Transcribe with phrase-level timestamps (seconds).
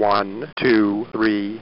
[0.00, 1.60] One, two, three.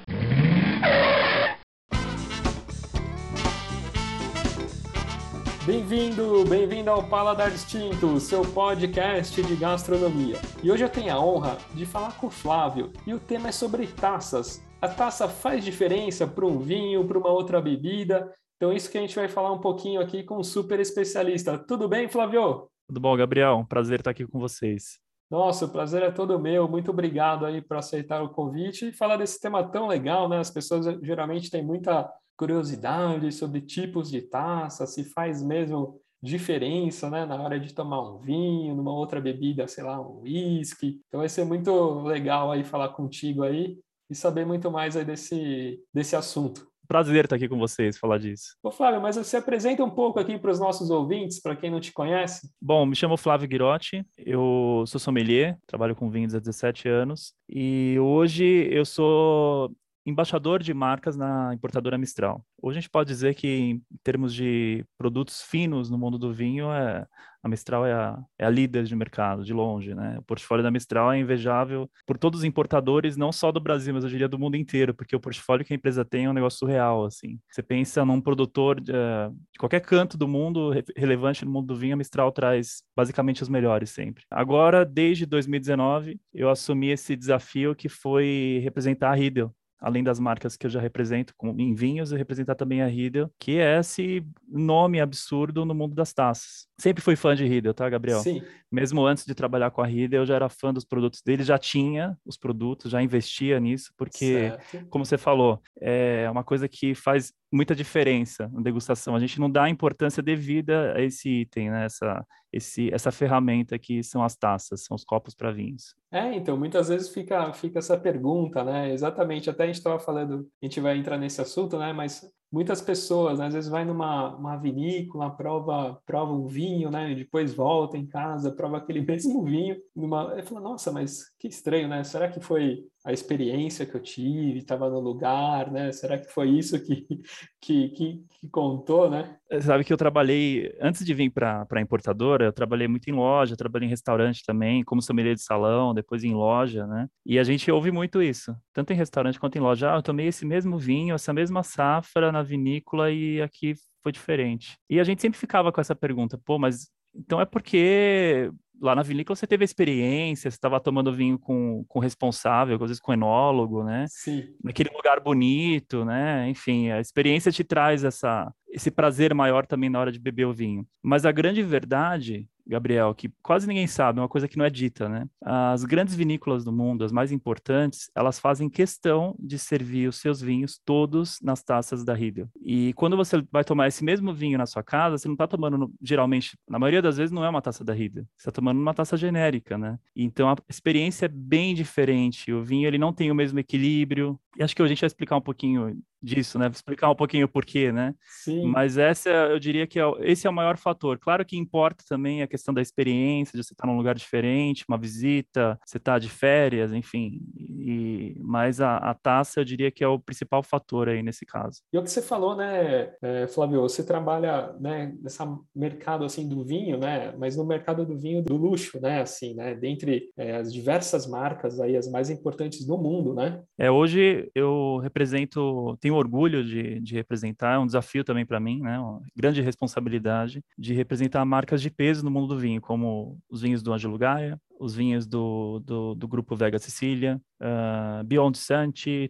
[5.65, 10.37] Bem-vindo, bem-vindo ao Paladar Distinto, seu podcast de gastronomia.
[10.63, 13.53] E hoje eu tenho a honra de falar com o Flávio e o tema é
[13.53, 14.63] sobre taças.
[14.83, 18.31] A taça faz diferença para um vinho, para uma outra bebida?
[18.57, 21.57] Então, isso que a gente vai falar um pouquinho aqui com um super especialista.
[21.57, 22.69] Tudo bem, Flávio?
[22.87, 23.65] Tudo bom, Gabriel?
[23.67, 25.06] Prazer estar aqui com vocês.
[25.31, 26.69] Nossa, o prazer é todo meu.
[26.69, 30.39] Muito obrigado aí por aceitar o convite e falar desse tema tão legal, né?
[30.39, 37.25] As pessoas geralmente têm muita curiosidade sobre tipos de taça, se faz mesmo diferença, né,
[37.25, 41.01] na hora de tomar um vinho, numa outra bebida, sei lá, um whisky.
[41.09, 43.79] Então vai ser muito legal aí falar contigo aí
[44.11, 46.67] e saber muito mais aí desse, desse assunto.
[46.87, 48.57] Prazer estar aqui com vocês, falar disso.
[48.63, 51.81] Ô Flávio, mas você apresenta um pouco aqui para os nossos ouvintes, para quem não
[51.81, 52.51] te conhece?
[52.61, 57.97] Bom, me chamo Flávio Girotti, eu sou sommelier, trabalho com vinhos há 17 anos e
[57.99, 59.71] hoje eu sou
[60.07, 62.45] embaixador de marcas na importadora Mistral.
[62.63, 66.71] Hoje a gente pode dizer que, em termos de produtos finos no mundo do vinho,
[66.71, 67.05] é,
[67.43, 69.95] a Mistral é a, é a líder de mercado, de longe.
[69.95, 70.17] Né?
[70.19, 74.05] O portfólio da Mistral é invejável por todos os importadores, não só do Brasil, mas
[74.05, 76.61] eu diria do mundo inteiro, porque o portfólio que a empresa tem é um negócio
[76.61, 77.05] surreal.
[77.05, 77.39] Assim.
[77.51, 81.77] Você pensa num produtor de, eh, de qualquer canto do mundo relevante no mundo do
[81.77, 84.25] vinho, a Mistral traz basicamente os melhores sempre.
[84.31, 90.57] Agora, desde 2019, eu assumi esse desafio que foi representar a Riedel além das marcas
[90.57, 95.01] que eu já represento em vinhos, e representar também a Riedel, que é esse nome
[95.01, 96.67] absurdo no mundo das taças.
[96.79, 98.21] Sempre fui fã de Riedel, tá, Gabriel?
[98.21, 98.43] Sim.
[98.71, 101.59] Mesmo antes de trabalhar com a Riedel, eu já era fã dos produtos dele, já
[101.59, 104.87] tinha os produtos, já investia nisso, porque, certo.
[104.89, 109.17] como você falou, é uma coisa que faz muita diferença na degustação.
[109.17, 111.87] A gente não dá importância devida a esse item, né?
[111.87, 115.95] Essa, esse, essa ferramenta que são as taças, são os copos para vinhos.
[116.13, 118.93] É, então, muitas vezes fica, fica essa pergunta, né?
[118.93, 121.93] Exatamente, até a gente estava falando, a gente vai entrar nesse assunto, né?
[121.93, 127.15] Mas muitas pessoas, né, às vezes vai numa uma vinícola, prova, prova um vinho, né,
[127.15, 131.89] depois volta em casa, prova aquele mesmo vinho, numa, e fala, nossa, mas que estranho,
[131.89, 132.03] né?
[132.05, 135.93] Será que foi a experiência que eu tive, estava no lugar, né?
[135.93, 137.07] Será que foi isso que,
[137.63, 139.37] que, que, que contou, né?
[139.49, 143.13] É, sabe que eu trabalhei, antes de vir para a importadora, eu trabalhei muito em
[143.13, 147.07] loja, trabalhei em restaurante também, como sommelier de salão, depois em loja, né?
[147.25, 149.93] E a gente ouve muito isso, tanto em restaurante quanto em loja.
[149.93, 154.79] Ah, eu tomei esse mesmo vinho, essa mesma safra na vinícola e aqui foi diferente.
[154.89, 159.03] E a gente sempre ficava com essa pergunta, pô, mas então é porque lá na
[159.03, 163.13] vinícola você teve a experiência, você estava tomando vinho com, com responsável, às vezes com
[163.13, 164.07] enólogo, né?
[164.09, 164.55] Sim.
[164.63, 166.49] Naquele lugar bonito, né?
[166.49, 170.53] Enfim, a experiência te traz essa, esse prazer maior também na hora de beber o
[170.53, 170.87] vinho.
[171.03, 175.09] Mas a grande verdade Gabriel, que quase ninguém sabe, uma coisa que não é dita,
[175.09, 175.27] né?
[175.43, 180.41] As grandes vinícolas do mundo, as mais importantes, elas fazem questão de servir os seus
[180.41, 182.49] vinhos todos nas taças da Riedel.
[182.63, 185.93] E quando você vai tomar esse mesmo vinho na sua casa, você não está tomando,
[186.03, 188.25] geralmente, na maioria das vezes, não é uma taça da Riedel.
[188.37, 189.99] Você está tomando uma taça genérica, né?
[190.15, 192.53] Então a experiência é bem diferente.
[192.53, 194.39] O vinho ele não tem o mesmo equilíbrio.
[194.57, 196.67] E acho que a gente vai explicar um pouquinho disso, né?
[196.67, 198.15] Vou explicar um pouquinho o porquê, né?
[198.43, 198.67] Sim.
[198.67, 201.19] Mas essa, eu diria que é, esse é o maior fator.
[201.19, 204.99] Claro que importa também a questão da experiência, de você estar num lugar diferente, uma
[204.99, 207.41] visita, você estar tá de férias, enfim.
[207.57, 211.81] E, mas a, a, taça, eu diria que é o principal fator aí nesse caso.
[211.93, 215.39] E o que você falou, né, é, Flávio, você trabalha, né, nesse
[215.75, 217.33] mercado, assim, do vinho, né?
[217.39, 219.21] Mas no mercado do vinho do luxo, né?
[219.21, 219.75] Assim, né?
[219.75, 223.63] Dentre é, as diversas marcas aí, as mais importantes do mundo, né?
[223.79, 228.81] É, hoje eu represento, tenho orgulho de, de representar, é um desafio também para mim,
[228.81, 228.99] né?
[228.99, 233.83] Uma grande responsabilidade de representar marcas de peso no mundo do vinho, como os vinhos
[233.83, 238.59] do Angelo Gaia, os vinhos do, do, do grupo Vega Sicília, uh, Beyond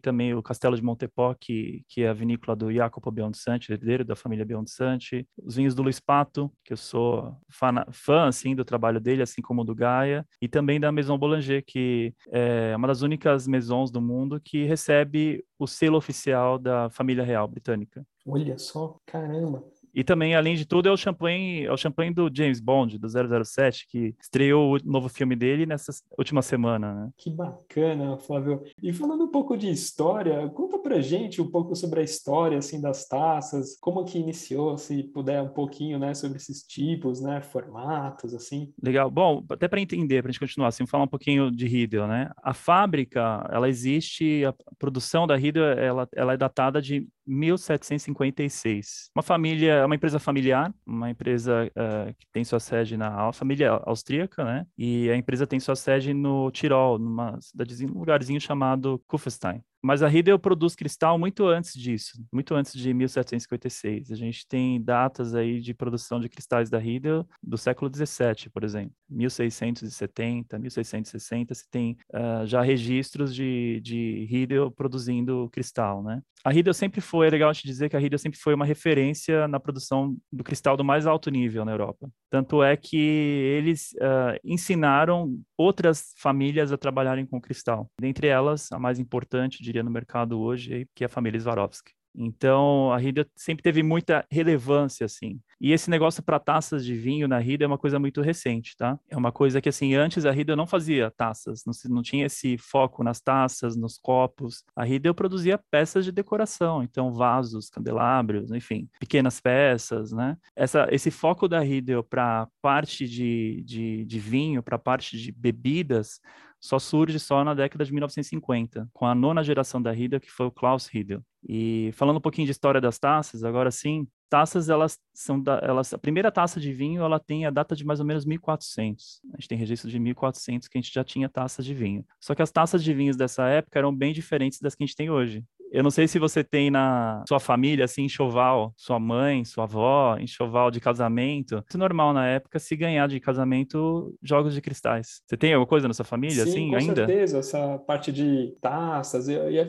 [0.03, 4.05] também o Castelo de Montepó, que, que é a vinícola do Jacopo Beyond Santi, herdeiro
[4.05, 8.55] da família Beyond Santi, os vinhos do Luiz Pato, que eu sou fã, fã assim,
[8.55, 12.89] do trabalho dele, assim como do Gaia, e também da Maison Boulanger, que é uma
[12.89, 18.05] das únicas maisons do mundo que recebe o selo oficial da família real britânica.
[18.27, 19.65] Olha só, caramba!
[19.97, 23.09] E também, além de tudo, é o champanhe, é o champanhe do James Bond, do
[23.09, 27.11] 007, que estreou o novo filme dele nessa última semana, né?
[27.17, 28.63] Que bacana, Flávio.
[28.83, 32.79] E falando um pouco de história, conta pra gente um pouco sobre a história, assim,
[32.79, 38.35] das taças, como que iniciou, se puder um pouquinho, né, sobre esses tipos, né, formatos,
[38.35, 38.75] assim.
[38.83, 39.11] Legal.
[39.11, 42.31] Bom, até para entender, para a gente continuar, assim, falar um pouquinho de Riedel, né?
[42.43, 49.11] A fábrica, ela existe, a produção da Riedel, ela, ela é datada de 1756.
[49.15, 54.45] Uma família, uma empresa familiar, uma empresa uh, que tem sua sede na família austríaca,
[54.45, 54.67] né?
[54.79, 59.63] E a empresa tem sua sede no Tirol, numa cidadezinha, um lugarzinho chamado Kufstein.
[59.87, 64.11] Mas a Riedel produz cristal muito antes disso, muito antes de 1756.
[64.11, 68.65] A gente tem datas aí de produção de cristais da Riedel do século 17, por
[68.65, 68.91] exemplo.
[69.09, 76.21] 1670, 1660, se tem uh, já registros de, de Riedel produzindo cristal, né?
[76.47, 79.49] A Riedel sempre foi, é legal te dizer que a Riedel sempre foi uma referência
[79.49, 82.09] na produção do cristal do mais alto nível na Europa.
[82.31, 87.91] Tanto é que eles uh, ensinaram outras famílias a trabalharem com cristal.
[88.01, 91.97] Dentre elas, a mais importante, diria, no mercado hoje, que é a família Swarovski.
[92.17, 95.39] Então, a Rida sempre teve muita relevância, assim.
[95.61, 98.99] E esse negócio para taças de vinho na Rida é uma coisa muito recente, tá?
[99.09, 102.57] É uma coisa que, assim, antes a Rida não fazia taças, não, não tinha esse
[102.57, 104.65] foco nas taças, nos copos.
[104.75, 110.37] A Rida produzia peças de decoração, então vasos, candelabros, enfim, pequenas peças, né?
[110.55, 116.21] Essa, esse foco da Rida para parte de, de, de vinho, para parte de bebidas,
[116.61, 120.47] só surge só na década de 1950, com a nona geração da Riedel, que foi
[120.47, 121.23] o Klaus Riedel.
[121.49, 125.95] E falando um pouquinho de história das taças, agora sim, taças elas são da, elas
[125.95, 129.37] a primeira taça de vinho ela tem a data de mais ou menos 1400 a
[129.37, 132.05] gente tem registro de 1400 que a gente já tinha taças de vinho.
[132.21, 134.97] Só que as taças de vinhos dessa época eram bem diferentes das que a gente
[134.97, 139.45] tem hoje eu não sei se você tem na sua família, assim, enxoval, sua mãe,
[139.45, 141.63] sua avó, enxoval de casamento.
[141.73, 145.21] É normal na época se ganhar de casamento jogos de cristais.
[145.27, 147.03] Você tem alguma coisa na sua família, Sim, assim, com ainda?
[147.03, 149.27] Com certeza, essa parte de taças,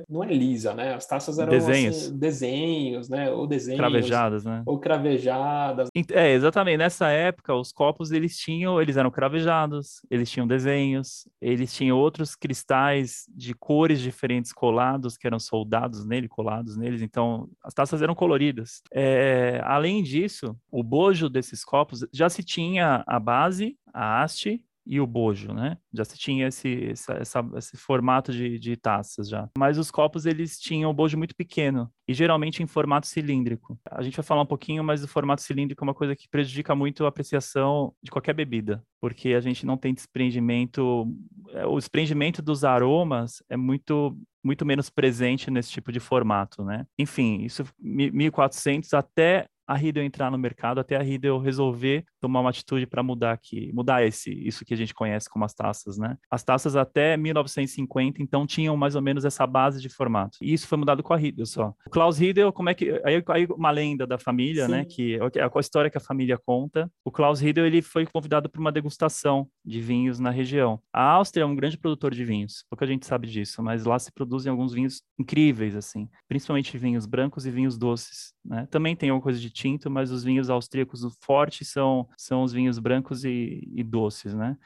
[0.09, 0.93] não é lisa, né?
[0.93, 3.31] As taças eram desenhos, assim, desenhos né?
[3.31, 3.79] Ou desenhos.
[3.79, 4.63] Cravejadas, né?
[4.65, 5.89] Ou cravejadas.
[6.11, 6.77] É, exatamente.
[6.77, 12.35] Nessa época, os copos, eles tinham, eles eram cravejados, eles tinham desenhos, eles tinham outros
[12.35, 18.01] cristais de cores diferentes colados, que eram soldados colados nele, colados neles, então as taças
[18.01, 18.81] eram coloridas.
[18.91, 24.99] É, além disso, o bojo desses copos já se tinha a base, a haste e
[24.99, 25.77] o bojo, né?
[25.93, 29.49] Já se tinha esse, essa, essa, esse formato de, de, taças já.
[29.57, 33.77] Mas os copos, eles tinham o bojo muito pequeno e geralmente em formato cilíndrico.
[33.91, 36.73] A gente vai falar um pouquinho, mas o formato cilíndrico é uma coisa que prejudica
[36.73, 41.07] muito a apreciação de qualquer bebida, porque a gente não tem desprendimento,
[41.49, 46.85] é, o desprendimento dos aromas é muito muito menos presente nesse tipo de formato, né?
[46.97, 52.49] Enfim, isso 1400 até a Riedel entrar no mercado, até a Riedel resolver tomar uma
[52.49, 56.17] atitude para mudar aqui, mudar esse, isso que a gente conhece como as taças, né?
[56.29, 60.37] As taças até 1950, então, tinham mais ou menos essa base de formato.
[60.41, 61.73] E isso foi mudado com a Riedel só.
[61.85, 63.01] O Klaus Riedel, como é que...
[63.05, 64.83] Aí, aí uma lenda da família, né?
[64.83, 64.83] Sim.
[64.83, 64.85] né?
[64.85, 66.91] Que é a história que a família conta.
[67.05, 70.81] O Klaus Riedel, ele foi convidado para uma degustação de vinhos na região.
[70.91, 74.11] A Áustria é um grande produtor de vinhos, pouca gente sabe disso, mas lá se
[74.11, 76.09] produzem alguns vinhos incríveis, assim.
[76.27, 78.67] Principalmente vinhos brancos e vinhos doces, né?
[78.69, 82.79] Também tem alguma coisa de tinto, mas os vinhos austríacos fortes são, são os vinhos
[82.79, 84.57] brancos e, e doces, né?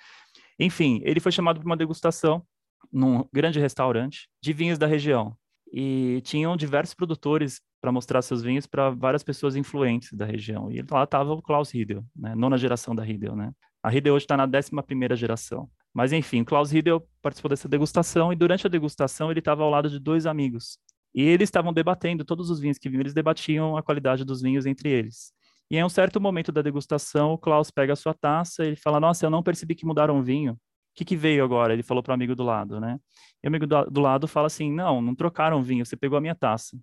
[0.58, 2.44] Enfim, ele foi chamado para uma degustação
[2.92, 5.36] num grande restaurante de vinhos da região.
[5.74, 10.72] E tinham diversos produtores para mostrar seus vinhos para várias pessoas influentes da região.
[10.72, 12.36] E lá estava o Klaus Riedel, né?
[12.36, 13.52] nona geração da Riedel, né?
[13.84, 15.70] A Riedel hoje está na 11 primeira geração.
[15.94, 19.90] Mas enfim, Klaus Riedel participou dessa degustação e durante a degustação ele estava ao lado
[19.90, 20.78] de dois amigos
[21.14, 24.66] e eles estavam debatendo, todos os vinhos que vinham, eles debatiam a qualidade dos vinhos
[24.66, 25.34] entre eles.
[25.72, 29.00] E em um certo momento da degustação, o Klaus pega a sua taça e fala:
[29.00, 30.52] Nossa, eu não percebi que mudaram o vinho.
[30.52, 30.58] O
[30.94, 31.72] que, que veio agora?
[31.72, 33.00] Ele falou para o amigo do lado, né?
[33.42, 36.18] E o amigo do, do, lado fala assim: Não, não trocaram o vinho, você pegou
[36.18, 36.78] a minha taça.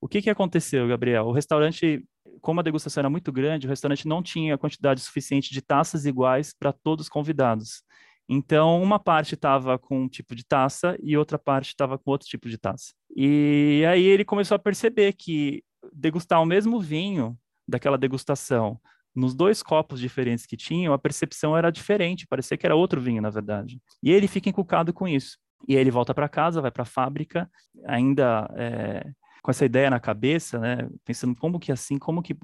[0.00, 1.26] O que, que aconteceu, Gabriel?
[1.26, 2.04] O restaurante,
[2.40, 6.52] como a degustação era muito grande, o restaurante não tinha quantidade suficiente de taças iguais
[6.52, 7.84] para todos os convidados.
[8.28, 12.26] Então, uma parte estava com um tipo de taça e outra parte estava com outro
[12.26, 12.92] tipo de taça.
[13.14, 18.80] E aí ele começou a perceber que degustar o mesmo vinho daquela degustação
[19.14, 23.20] nos dois copos diferentes que tinham, a percepção era diferente, parecia que era outro vinho,
[23.20, 23.80] na verdade.
[24.02, 25.38] E ele fica encucado com isso.
[25.68, 27.50] E aí ele volta para casa, vai para a fábrica,
[27.86, 29.10] ainda é,
[29.42, 32.34] com essa ideia na cabeça, né, pensando como que assim, como que,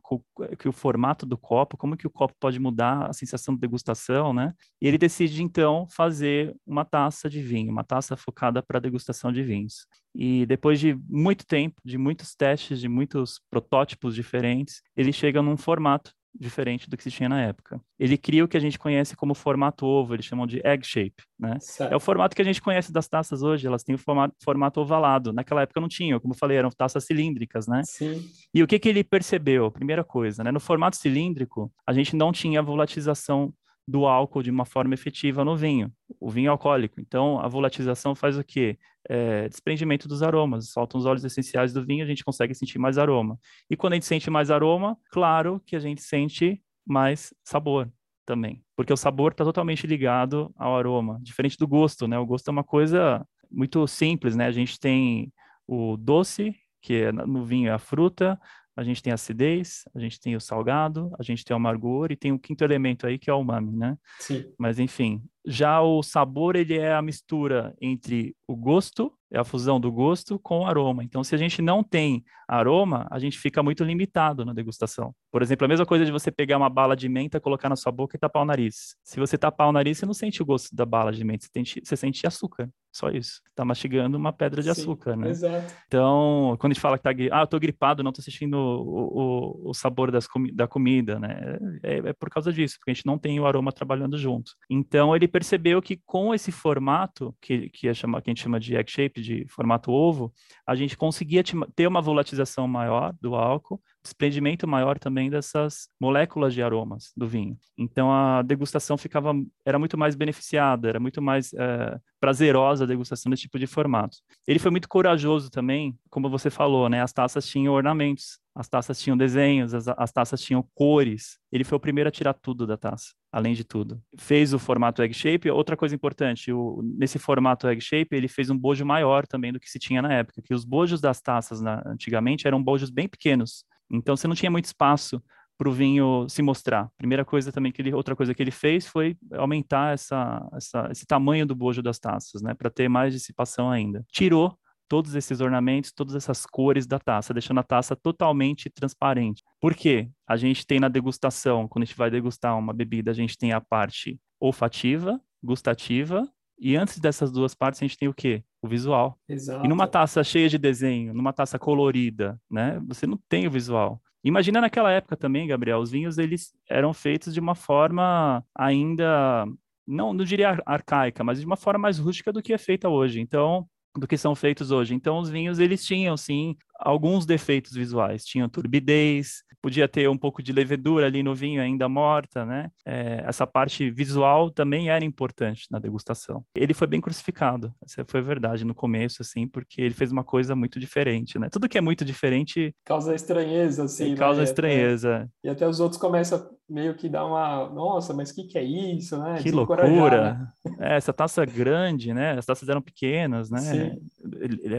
[0.59, 4.35] que o formato do copo, como que o copo pode mudar a sensação de degustação,
[4.35, 4.52] né?
[4.83, 9.45] E ele decide então fazer uma taça de vinho, uma taça focada para degustação de
[9.45, 9.87] vinhos.
[10.12, 15.57] E depois de muito tempo, de muitos testes, de muitos protótipos diferentes, ele chega num
[15.57, 17.80] formato diferente do que se tinha na época.
[17.99, 21.23] Ele cria o que a gente conhece como formato ovo, eles chamam de egg shape,
[21.38, 21.56] né?
[21.61, 21.92] Certo.
[21.92, 24.80] É o formato que a gente conhece das taças hoje, elas têm o formato, formato
[24.80, 25.32] ovalado.
[25.32, 27.82] Naquela época não tinham, como eu falei, eram taças cilíndricas, né?
[27.85, 28.25] Sim.
[28.54, 29.70] E o que que ele percebeu?
[29.70, 30.52] Primeira coisa, né?
[30.52, 33.52] No formato cilíndrico, a gente não tinha volatilização
[33.88, 35.90] do álcool de uma forma efetiva no vinho.
[36.21, 37.00] O vinho alcoólico.
[37.00, 38.78] Então, a volatilização faz o quê?
[39.09, 40.71] É, desprendimento dos aromas.
[40.71, 43.38] Soltam os óleos essenciais do vinho, a gente consegue sentir mais aroma.
[43.71, 47.90] E quando a gente sente mais aroma, claro que a gente sente mais sabor
[48.26, 48.62] também.
[48.76, 51.18] Porque o sabor está totalmente ligado ao aroma.
[51.23, 52.18] Diferente do gosto, né?
[52.18, 54.45] O gosto é uma coisa muito simples, né?
[54.45, 55.33] A gente tem
[55.66, 58.38] o doce, que é no vinho é a fruta,
[58.78, 62.12] a gente tem a acidez, a gente tem o salgado, a gente tem o amargor
[62.12, 63.99] e tem o quinto elemento aí que é o umami, né?
[64.20, 64.44] Sim.
[64.56, 69.78] Mas enfim, já o sabor ele é a mistura entre o gosto é a fusão
[69.78, 71.05] do gosto com o aroma.
[71.05, 75.14] Então, se a gente não tem aroma, a gente fica muito limitado na degustação.
[75.31, 77.93] Por exemplo, a mesma coisa de você pegar uma bala de menta, colocar na sua
[77.93, 78.97] boca e tapar o nariz.
[79.05, 81.50] Se você tapar o nariz, você não sente o gosto da bala de menta, você,
[81.52, 82.71] tem, você sente açúcar.
[82.90, 83.43] Só isso.
[83.55, 85.28] Tá mastigando uma pedra de Sim, açúcar, né?
[85.28, 85.75] Exato.
[85.87, 89.67] Então, quando a gente fala que tá, ah, eu tô gripado, não tô sentindo o,
[89.67, 91.59] o, o sabor das comi da comida, né?
[91.83, 94.52] É, é, por causa disso, porque a gente não tem o aroma trabalhando junto.
[94.71, 98.76] Então, ele percebeu que com esse formato, que, que, é que a gente chama de
[98.76, 100.33] egg shape, de formato ovo,
[100.66, 101.45] a gente conseguia
[101.76, 107.57] ter uma volatilização maior do álcool, desprendimento maior também dessas moléculas de aromas do vinho.
[107.77, 109.33] Então a degustação ficava
[109.65, 114.19] era muito mais beneficiada, era muito mais é, prazerosa a degustação desse tipo de formato.
[114.47, 117.03] Ele foi muito corajoso também, como você falou, né?
[117.03, 121.38] As taças tinham ornamentos, as taças tinham desenhos, as, as taças tinham cores.
[121.53, 124.03] Ele foi o primeiro a tirar tudo da taça, além de tudo.
[124.19, 125.50] Fez o formato egg shape.
[125.50, 129.61] Outra coisa importante, o, nesse formato egg shape, ele fez um bojo maior também do
[129.61, 133.07] que se tinha na época, que os bojos das taças na, antigamente eram bojos bem
[133.07, 133.65] pequenos.
[133.90, 135.23] Então você não tinha muito espaço
[135.59, 136.88] para o vinho se mostrar.
[136.97, 141.04] Primeira coisa também que ele, outra coisa que ele fez foi aumentar essa, essa esse
[141.04, 144.04] tamanho do bojo das taças, né, para ter mais dissipação ainda.
[144.12, 144.57] Tirou
[144.88, 149.42] todos esses ornamentos, todas essas cores da taça, deixando a taça totalmente transparente.
[149.61, 150.09] Por quê?
[150.26, 153.52] A gente tem na degustação, quando a gente vai degustar uma bebida, a gente tem
[153.52, 156.26] a parte olfativa, gustativa,
[156.59, 158.42] e antes dessas duas partes a gente tem o quê?
[158.61, 159.19] O visual.
[159.29, 159.65] Exato.
[159.65, 162.81] E numa taça cheia de desenho, numa taça colorida, né?
[162.88, 164.00] Você não tem o visual.
[164.25, 169.47] Imagina naquela época também, Gabriel, os vinhos eles eram feitos de uma forma ainda
[169.87, 173.21] não, não diria arcaica, mas de uma forma mais rústica do que é feita hoje.
[173.21, 174.95] Então, do que são feitos hoje.
[174.95, 178.25] Então, os vinhos eles tinham sim alguns defeitos visuais.
[178.25, 182.70] Tinham turbidez, podia ter um pouco de levedura ali no vinho ainda morta, né?
[182.87, 186.44] É, essa parte visual também era importante na degustação.
[186.54, 190.54] Ele foi bem crucificado, essa foi verdade no começo, assim, porque ele fez uma coisa
[190.54, 191.49] muito diferente, né?
[191.50, 194.14] Tudo que é muito diferente causa estranheza, assim.
[194.14, 194.44] Causa né?
[194.44, 195.28] estranheza.
[195.42, 198.62] E até, os outros começam meio que dar uma, nossa, mas o que, que é
[198.62, 199.38] isso, né?
[199.42, 200.49] Que loucura!
[200.80, 202.38] É, essa taça grande, né?
[202.38, 203.58] As taças eram pequenas, né?
[203.58, 203.99] Sim.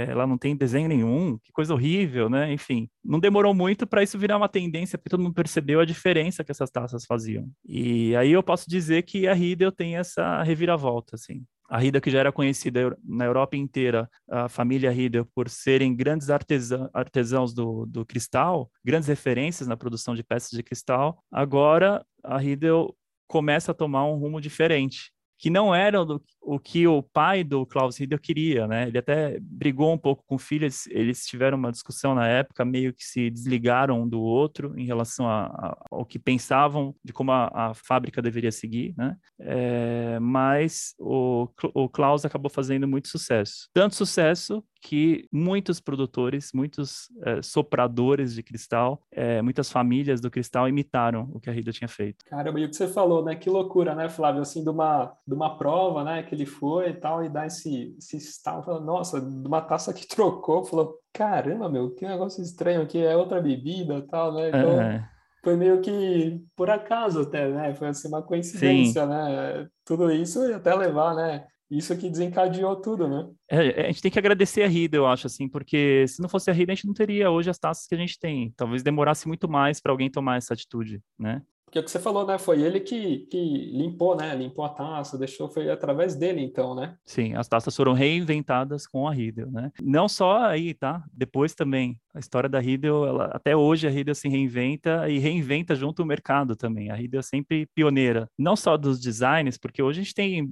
[0.07, 1.88] Ela não tem desenho nenhum, que coisa horrível,
[2.29, 2.51] né?
[2.51, 6.43] Enfim, não demorou muito para isso virar uma tendência, porque todo mundo percebeu a diferença
[6.43, 7.49] que essas taças faziam.
[7.65, 11.43] E aí eu posso dizer que a Riedel tem essa reviravolta, assim.
[11.69, 16.29] A Riedel, que já era conhecida na Europa inteira, a família Riedel, por serem grandes
[16.29, 22.39] artesã, artesãos do, do cristal, grandes referências na produção de peças de cristal, agora a
[22.39, 22.95] Riedel
[23.27, 27.65] começa a tomar um rumo diferente que não era do, o que o pai do
[27.65, 28.89] Klaus Riedel queria, né?
[28.89, 32.65] Ele até brigou um pouco com o filho, eles, eles tiveram uma discussão na época,
[32.65, 37.13] meio que se desligaram um do outro em relação a, a, ao que pensavam de
[37.13, 39.15] como a, a fábrica deveria seguir, né?
[39.39, 43.69] É, mas o, o Klaus acabou fazendo muito sucesso.
[43.73, 50.67] Tanto sucesso que muitos produtores, muitos é, sopradores de cristal, é, muitas famílias do cristal
[50.67, 52.23] imitaram o que a Riedel tinha feito.
[52.25, 53.35] Caramba, e o que você falou, né?
[53.35, 54.41] Que loucura, né, Flávio?
[54.41, 57.95] Assim, de uma, de uma prova, né, que ele foi e tal, e dá esse,
[57.97, 62.81] esse estalo, fala, nossa, de uma taça que trocou, falou, caramba, meu, que negócio estranho
[62.81, 64.49] aqui, é outra bebida e tal, né?
[64.49, 65.09] Então, é.
[65.43, 67.73] foi meio que por acaso até, né?
[67.75, 69.09] Foi assim, uma coincidência, Sim.
[69.09, 69.67] né?
[69.83, 71.45] Tudo isso e até levar, né?
[71.69, 73.29] Isso que desencadeou tudo, né?
[73.49, 76.49] É, a gente tem que agradecer a Rida, eu acho, assim, porque se não fosse
[76.49, 78.51] a Rida, a gente não teria hoje as taças que a gente tem.
[78.55, 81.41] Talvez demorasse muito mais para alguém tomar essa atitude, né?
[81.69, 82.39] Porque o que você falou, né?
[82.39, 84.35] Foi ele que, que limpou, né?
[84.35, 86.95] Limpou a taça, deixou, foi através dele, então, né?
[87.05, 89.71] Sim, as taças foram reinventadas com a Riedel, né?
[89.79, 91.03] Não só aí, tá?
[91.13, 92.01] Depois também.
[92.11, 96.05] A história da Riedel, ela, até hoje a Riedel se reinventa e reinventa junto o
[96.07, 96.89] mercado também.
[96.89, 100.51] A Riedel é sempre pioneira, não só dos designs, porque hoje a gente tem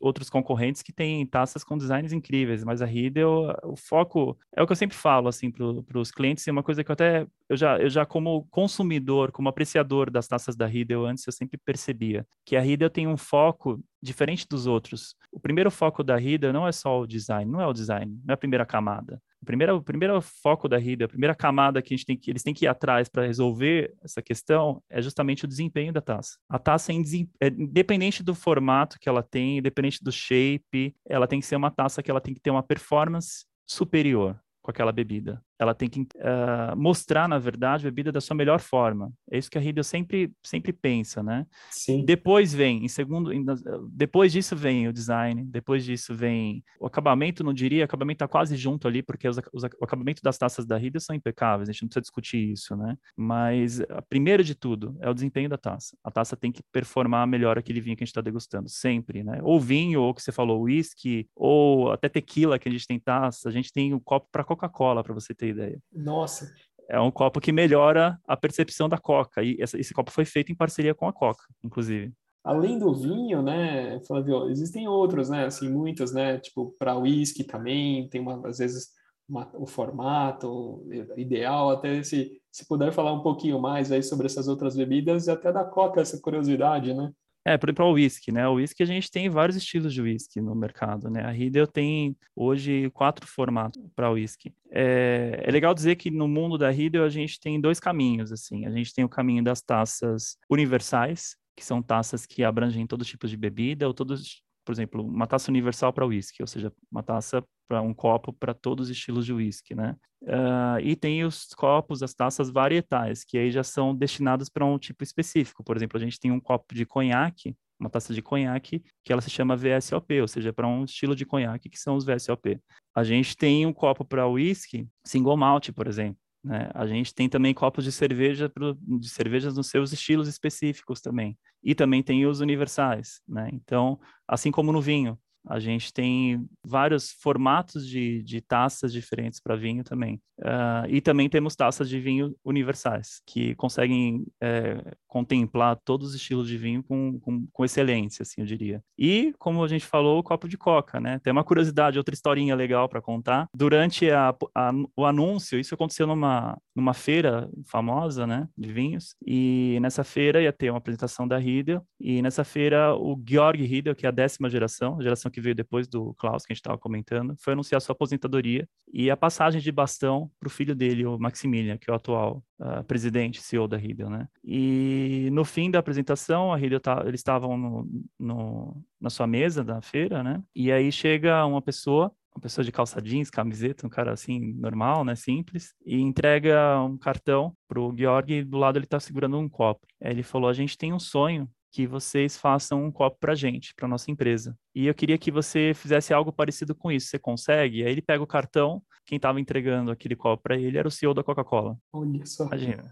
[0.00, 4.66] outros concorrentes que têm taças com designs incríveis, mas a Riedel, o foco é o
[4.66, 7.56] que eu sempre falo assim para os clientes, e uma coisa que eu até eu
[7.56, 12.26] já eu já como consumidor, como apreciador das taças da Riedel antes eu sempre percebia
[12.44, 15.14] que a Riedel tem um foco diferente dos outros.
[15.30, 18.32] O primeiro foco da Riedel não é só o design, não é o design, não
[18.32, 19.20] é a primeira camada.
[19.42, 22.30] O primeiro, o primeiro foco da RIDA, a primeira camada que, a gente tem que
[22.30, 26.36] eles têm que ir atrás para resolver essa questão é justamente o desempenho da taça.
[26.48, 26.96] A taça, é,
[27.40, 31.70] é, independente do formato que ela tem, independente do shape, ela tem que ser uma
[31.70, 36.00] taça que ela tem que ter uma performance superior com aquela bebida ela tem que
[36.00, 39.12] uh, mostrar, na verdade, a bebida da sua melhor forma.
[39.30, 41.46] É isso que a Riedel sempre, sempre pensa, né?
[41.70, 42.04] Sim.
[42.04, 43.44] Depois vem, em segundo, em,
[43.90, 48.28] depois disso vem o design, depois disso vem o acabamento, não diria, o acabamento está
[48.28, 51.72] quase junto ali, porque os, os, o acabamento das taças da Riedel são impecáveis, a
[51.72, 52.96] gente não precisa discutir isso, né?
[53.16, 55.96] Mas, primeiro de tudo, é o desempenho da taça.
[56.04, 59.40] A taça tem que performar melhor aquele vinho que a gente está degustando, sempre, né?
[59.42, 63.48] Ou vinho, ou que você falou, whisky, ou até tequila que a gente tem taça,
[63.48, 65.78] a gente tem o um copo para Coca-Cola, para você ter ideia.
[65.92, 66.52] Nossa.
[66.88, 69.42] É um copo que melhora a percepção da Coca.
[69.42, 72.12] E esse, esse copo foi feito em parceria com a Coca, inclusive.
[72.44, 78.08] Além do vinho, né, Flávio, existem outros, né, assim, muitos, né, tipo, para whisky também,
[78.08, 78.86] tem uma, às vezes
[79.28, 80.86] uma, o formato
[81.16, 85.30] ideal, até se, se puder falar um pouquinho mais aí sobre essas outras bebidas e
[85.32, 87.10] até da Coca, essa curiosidade, né?
[87.48, 88.48] É, por exemplo, o whisky, né?
[88.48, 91.22] O whisky a gente tem vários estilos de whisky no mercado, né?
[91.22, 94.52] A Riedel tem hoje quatro formatos para whisky.
[94.68, 98.66] É, é, legal dizer que no mundo da Riedel a gente tem dois caminhos, assim.
[98.66, 103.28] A gente tem o caminho das taças universais, que são taças que abrangem todo tipo
[103.28, 107.42] de bebida ou todos por exemplo, uma taça universal para whisky, ou seja, uma taça
[107.68, 109.96] para um copo para todos os estilos de whisky, né?
[110.22, 114.76] Uh, e tem os copos, as taças varietais, que aí já são destinados para um
[114.76, 115.62] tipo específico.
[115.62, 119.22] Por exemplo, a gente tem um copo de conhaque, uma taça de conhaque, que ela
[119.22, 122.58] se chama VSOP, ou seja, para um estilo de conhaque que são os VSOP.
[122.94, 126.18] A gente tem um copo para whisky, single malt, por exemplo.
[126.46, 126.70] Né?
[126.74, 128.50] A gente tem também copos de cerveja
[128.80, 131.36] de cervejas nos seus estilos específicos também.
[131.60, 133.50] E também tem os universais, né?
[133.52, 133.98] Então,
[134.28, 139.84] assim como no vinho, a gente tem vários formatos de, de taças diferentes para vinho
[139.84, 140.20] também.
[140.38, 146.46] Uh, e também temos taças de vinho universais, que conseguem é, contemplar todos os estilos
[146.46, 148.82] de vinho com, com, com, excelência, assim, eu diria.
[148.98, 151.18] E, como a gente falou, o copo de coca, né?
[151.20, 153.48] Tem uma curiosidade, outra historinha legal para contar.
[153.54, 159.78] Durante a, a, o anúncio, isso aconteceu numa, numa feira famosa, né, de vinhos, e
[159.80, 164.04] nessa feira ia ter uma apresentação da Riedel, e nessa feira o Georg Riedel, que
[164.04, 166.78] é a décima geração, a geração que veio depois do Klaus, que a gente estava
[166.78, 171.18] comentando, foi anunciar sua aposentadoria e a passagem de bastão para o filho dele, o
[171.18, 174.26] Maximilian, que é o atual uh, presidente, CEO da Riedel, né?
[174.42, 177.86] E no fim da apresentação, a Riedel tá, eles estavam no,
[178.18, 180.42] no, na sua mesa da feira, né?
[180.54, 185.06] E aí chega uma pessoa uma pessoa de calça jeans, camiseta, um cara assim, normal,
[185.06, 189.48] né, simples, e entrega um cartão pro Georg e do lado ele tá segurando um
[189.48, 189.86] copo.
[190.02, 193.74] Aí ele falou, a gente tem um sonho que vocês façam um copo para gente,
[193.74, 194.56] para nossa empresa.
[194.76, 197.06] E eu queria que você fizesse algo parecido com isso.
[197.06, 197.82] Você consegue?
[197.82, 198.82] Aí ele pega o cartão.
[199.06, 201.78] Quem estava entregando aquele copo para ele era o CEO da Coca-Cola.
[201.90, 202.44] Olha só.
[202.44, 202.84] Imagina.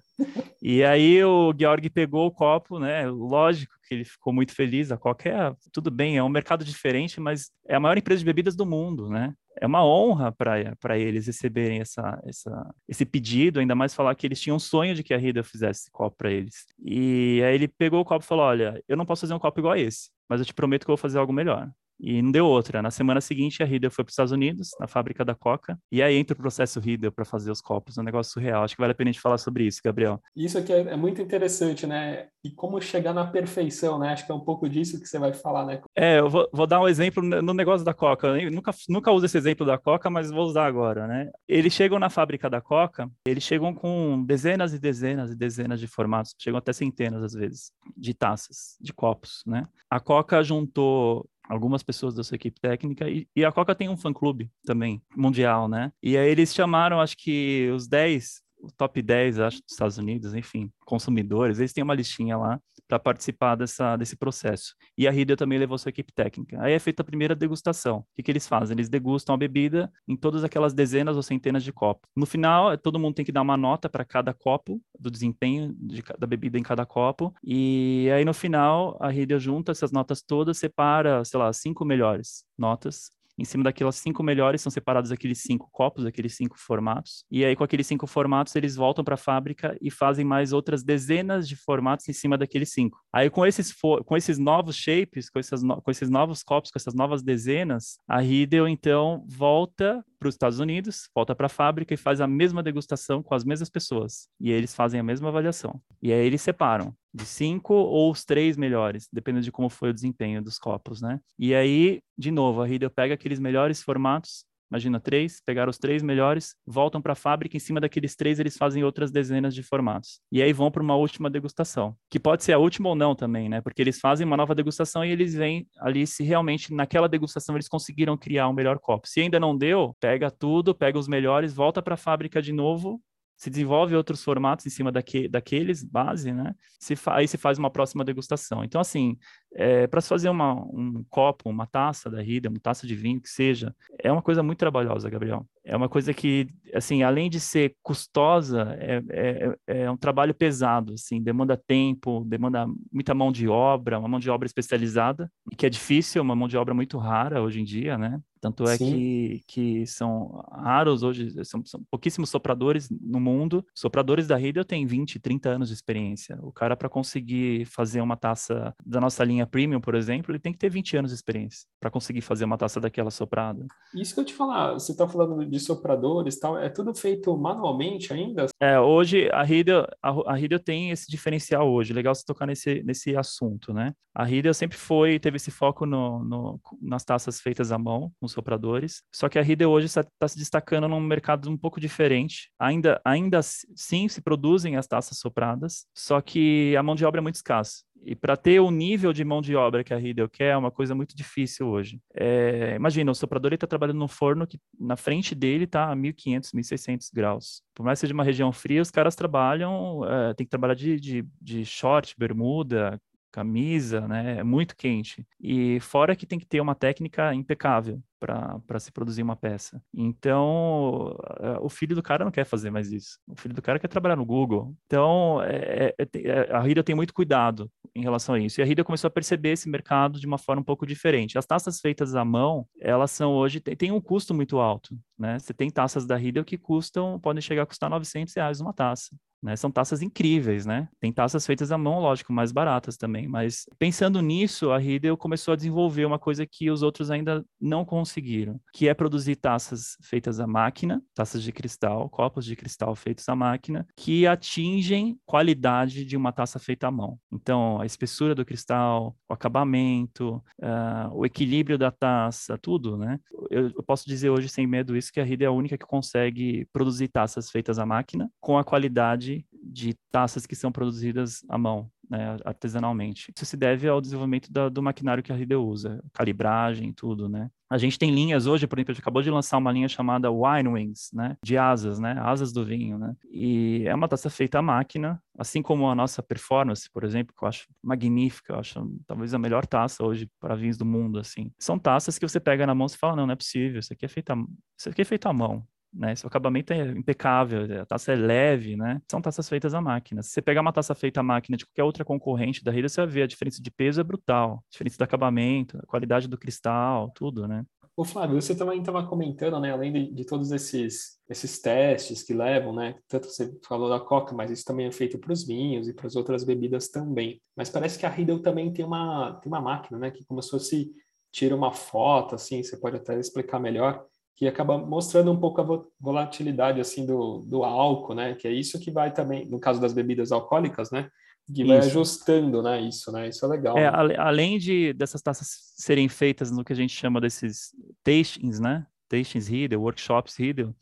[0.62, 3.06] e aí o Georg pegou o copo, né?
[3.06, 4.90] Lógico que ele ficou muito feliz.
[4.90, 8.24] A Coca é tudo bem, é um mercado diferente, mas é a maior empresa de
[8.24, 9.34] bebidas do mundo, né?
[9.60, 14.40] é uma honra para eles receberem essa, essa, esse pedido, ainda mais falar que eles
[14.40, 16.66] tinham um sonho de que a Rida fizesse esse copo para eles.
[16.78, 19.60] E aí ele pegou o copo e falou: Olha, eu não posso fazer um copo
[19.60, 21.72] igual a esse, mas eu te prometo que eu vou fazer algo melhor.
[22.00, 22.82] E não deu outra.
[22.82, 26.02] Na semana seguinte, a Riedel foi para os Estados Unidos, na fábrica da Coca, e
[26.02, 27.96] aí entra o processo Riedel para fazer os copos.
[27.96, 28.64] É um negócio surreal.
[28.64, 30.20] Acho que vale a pena a gente falar sobre isso, Gabriel.
[30.36, 32.28] Isso aqui é, é, muito interessante, né?
[32.44, 34.12] E como chegar na perfeição, né?
[34.12, 35.80] Acho que é um pouco disso que você vai falar, né?
[35.96, 38.28] É, eu vou, vou dar um exemplo no negócio da Coca.
[38.28, 41.30] Eu nunca, nunca uso esse exemplo da Coca, mas vou usar agora, né?
[41.48, 45.86] Eles chegam na fábrica da Coca, eles chegam com dezenas e dezenas e dezenas de
[45.86, 49.66] formatos, chegam até centenas às vezes, de taças, de copos, né?
[49.90, 53.96] A Coca juntou algumas pessoas da sua equipe técnica e, e a Coca tem um
[53.96, 55.92] fã-clube também, mundial, né?
[56.02, 60.34] E aí eles chamaram, acho que os 10 o top 10, acho, dos Estados Unidos,
[60.34, 64.74] enfim, consumidores, eles têm uma listinha lá para participar dessa, desse processo.
[64.96, 66.60] E a Riedel também levou sua equipe técnica.
[66.60, 67.98] Aí é feita a primeira degustação.
[67.98, 68.74] O que, que eles fazem?
[68.74, 72.08] Eles degustam a bebida em todas aquelas dezenas ou centenas de copos.
[72.14, 76.02] No final, todo mundo tem que dar uma nota para cada copo, do desempenho de,
[76.18, 77.34] da bebida em cada copo.
[77.42, 82.44] E aí, no final, a Riedel junta essas notas todas, separa, sei lá, cinco melhores
[82.56, 87.24] notas em cima daquelas cinco melhores são separados aqueles cinco copos, aqueles cinco formatos.
[87.30, 90.82] E aí, com aqueles cinco formatos, eles voltam para a fábrica e fazem mais outras
[90.82, 92.98] dezenas de formatos em cima daqueles cinco.
[93.12, 96.78] Aí, com esses, com esses novos shapes, com, essas no com esses novos copos, com
[96.78, 101.92] essas novas dezenas, a Riedel, então, volta para os Estados Unidos, volta para a fábrica
[101.92, 104.28] e faz a mesma degustação com as mesmas pessoas.
[104.40, 105.80] E eles fazem a mesma avaliação.
[106.02, 109.94] E aí eles separam de cinco ou os três melhores, dependendo de como foi o
[109.94, 111.20] desempenho dos copos, né?
[111.38, 116.02] E aí, de novo, a Riedel pega aqueles melhores formatos Imagina três, pegaram os três
[116.02, 120.18] melhores, voltam para a fábrica, em cima daqueles três eles fazem outras dezenas de formatos.
[120.32, 123.48] E aí vão para uma última degustação, que pode ser a última ou não também,
[123.48, 123.60] né?
[123.60, 127.68] Porque eles fazem uma nova degustação e eles veem ali se realmente naquela degustação eles
[127.68, 129.06] conseguiram criar um melhor copo.
[129.06, 133.00] Se ainda não deu, pega tudo, pega os melhores, volta para a fábrica de novo
[133.36, 136.54] se desenvolve outros formatos em cima daque, daqueles, base, né?
[136.78, 138.62] Se aí se faz uma próxima degustação.
[138.64, 139.18] Então, assim,
[139.54, 143.20] é, para se fazer uma, um copo, uma taça da Rida, uma taça de vinho,
[143.20, 145.46] que seja, é uma coisa muito trabalhosa, Gabriel.
[145.64, 150.92] É uma coisa que, assim, além de ser custosa, é, é, é um trabalho pesado,
[150.92, 155.70] assim, demanda tempo, demanda muita mão de obra, uma mão de obra especializada, que é
[155.70, 158.20] difícil, uma mão de obra muito rara hoje em dia, né?
[158.44, 163.64] Tanto é que, que são raros hoje, são, são, pouquíssimos sopradores no mundo.
[163.74, 166.38] Sopradores da Riedel têm 20, 30 anos de experiência.
[166.42, 170.52] O cara, para conseguir fazer uma taça da nossa linha Premium, por exemplo, ele tem
[170.52, 173.66] que ter 20 anos de experiência para conseguir fazer uma taça daquela soprada.
[173.94, 178.12] Isso que eu te falar, você está falando de sopradores tal, é tudo feito manualmente
[178.12, 178.46] ainda?
[178.60, 181.92] É, hoje a Riedel, a, a Riedel tem esse diferencial hoje.
[181.92, 183.92] Legal você tocar nesse, nesse assunto, né?
[184.14, 188.28] A Riedel sempre foi, teve esse foco no, no nas taças feitas à mão, com
[188.28, 189.02] sopradores.
[189.12, 192.50] Só que a Riedel hoje está tá se destacando num mercado um pouco diferente.
[192.58, 197.22] Ainda, ainda sim se produzem as taças sopradas, só que a mão de obra é
[197.22, 197.82] muito escassa.
[198.02, 200.70] E para ter o nível de mão de obra que a Riedel quer é uma
[200.70, 202.00] coisa muito difícil hoje.
[202.14, 206.52] É, imagina, o soprador está trabalhando num forno que na frente dele está a 1500,
[206.52, 207.62] 1600 graus.
[207.74, 211.00] Por mais que seja uma região fria, os caras trabalham, é, tem que trabalhar de,
[211.00, 213.00] de, de short, bermuda,
[213.34, 214.38] camisa, né?
[214.38, 215.26] É muito quente.
[215.40, 219.82] E fora que tem que ter uma técnica impecável para se produzir uma peça.
[219.92, 221.16] Então,
[221.60, 223.18] o filho do cara não quer fazer mais isso.
[223.26, 224.72] O filho do cara quer trabalhar no Google.
[224.86, 228.60] Então, é, é, é a Rida tem muito cuidado em relação a isso.
[228.60, 231.36] E a Rida começou a perceber esse mercado de uma forma um pouco diferente.
[231.36, 235.38] As taças feitas à mão, elas são hoje, tem, tem um custo muito alto, né?
[235.40, 239.10] Você tem taças da Rida que custam, podem chegar a custar 900 reais uma taça.
[239.44, 239.56] Né?
[239.56, 240.88] São taças incríveis, né?
[240.98, 243.28] Tem taças feitas à mão, lógico, mais baratas também.
[243.28, 247.84] Mas pensando nisso, a Riedel começou a desenvolver uma coisa que os outros ainda não
[247.84, 253.28] conseguiram, que é produzir taças feitas à máquina, taças de cristal, copos de cristal feitos
[253.28, 257.18] à máquina, que atingem qualidade de uma taça feita à mão.
[257.30, 263.20] Então, a espessura do cristal, o acabamento, uh, o equilíbrio da taça, tudo, né?
[263.50, 265.84] Eu, eu posso dizer hoje sem medo isso que a Riedel é a única que
[265.84, 269.33] consegue produzir taças feitas à máquina com a qualidade
[269.64, 273.32] de taças que são produzidas à mão, né, artesanalmente.
[273.34, 277.50] Isso se deve ao desenvolvimento da, do maquinário que a Riedel usa, calibragem, tudo, né.
[277.70, 280.30] A gente tem linhas hoje, por exemplo, a gente acabou de lançar uma linha chamada
[280.30, 284.58] Wine Wings, né, de asas, né, asas do vinho, né, e é uma taça feita
[284.58, 288.98] à máquina, assim como a nossa Performance, por exemplo, que eu acho magnífica, eu acho
[289.06, 291.50] talvez a melhor taça hoje para vinhos do mundo, assim.
[291.58, 294.04] São taças que você pega na mão e fala, não, não é possível, isso aqui
[294.04, 294.32] é feito
[294.78, 296.14] isso aqui é feito à mão, né?
[296.14, 299.00] Seu acabamento é impecável, a taça é leve, né?
[299.10, 300.22] São taças feitas à máquina.
[300.22, 303.00] Se você pegar uma taça feita à máquina de qualquer outra concorrente da Rida, você
[303.00, 306.38] vai ver a diferença de peso é brutal, a diferença do acabamento, a qualidade do
[306.38, 307.64] cristal, tudo, né?
[307.96, 312.34] O Flávio, você também estava comentando, né, além de, de, todos esses, esses testes que
[312.34, 315.86] levam, né, tanto você falou da Coca, mas isso também é feito para os vinhos
[315.86, 317.40] e para as outras bebidas também.
[317.56, 320.50] Mas parece que a Riedel também tem uma, tem uma máquina, né, que como se
[320.50, 320.90] fosse
[321.30, 324.04] tira uma foto, assim, você pode até explicar melhor,
[324.36, 328.34] que acaba mostrando um pouco a volatilidade assim do, do álcool, né?
[328.34, 331.08] Que é isso que vai também, no caso das bebidas alcoólicas, né?
[331.54, 331.88] Que vai isso.
[331.88, 332.80] ajustando, né?
[332.80, 333.28] Isso, né?
[333.28, 333.76] Isso é legal.
[333.76, 334.16] É, né?
[334.18, 337.70] além de dessas taças serem feitas no que a gente chama desses
[338.02, 338.86] tastings, né?
[339.08, 340.74] Tastings Riedel, workshops Riedel,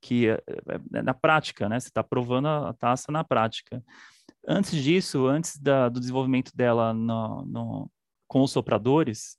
[0.00, 0.34] que é,
[0.68, 1.80] é, é na prática, né?
[1.80, 3.82] Você está provando a taça na prática.
[4.46, 7.90] Antes disso, antes da, do desenvolvimento dela no, no,
[8.28, 9.36] com os sopradores,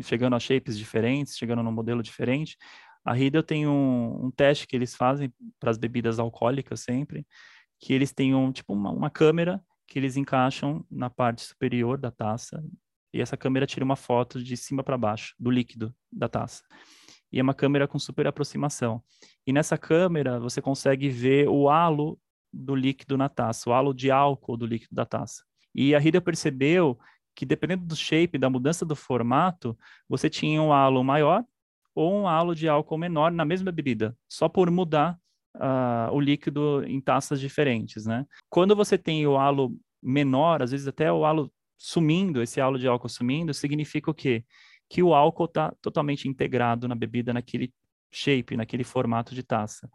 [0.00, 2.56] chegando a shapes diferentes, chegando num modelo diferente,
[3.04, 7.26] a Riedel tem um, um teste que eles fazem para as bebidas alcoólicas sempre,
[7.78, 12.10] que eles têm um, tipo uma, uma câmera que eles encaixam na parte superior da
[12.10, 12.64] taça
[13.14, 16.64] e essa câmera tira uma foto de cima para baixo do líquido da taça.
[17.30, 19.00] E é uma câmera com super aproximação.
[19.46, 22.18] E nessa câmera você consegue ver o halo
[22.52, 25.44] do líquido na taça, o halo de álcool do líquido da taça.
[25.72, 26.98] E a Rida percebeu
[27.36, 31.44] que dependendo do shape, da mudança do formato, você tinha um halo maior
[31.94, 35.18] ou um halo de álcool menor na mesma bebida, só por mudar
[35.56, 38.26] uh, o líquido em taças diferentes, né?
[38.48, 42.86] Quando você tem o halo menor, às vezes até o halo sumindo, esse halo de
[42.88, 44.44] álcool sumindo, significa o quê?
[44.88, 47.72] Que o álcool está totalmente integrado na bebida, naquele
[48.12, 49.88] shape, naquele formato de taça.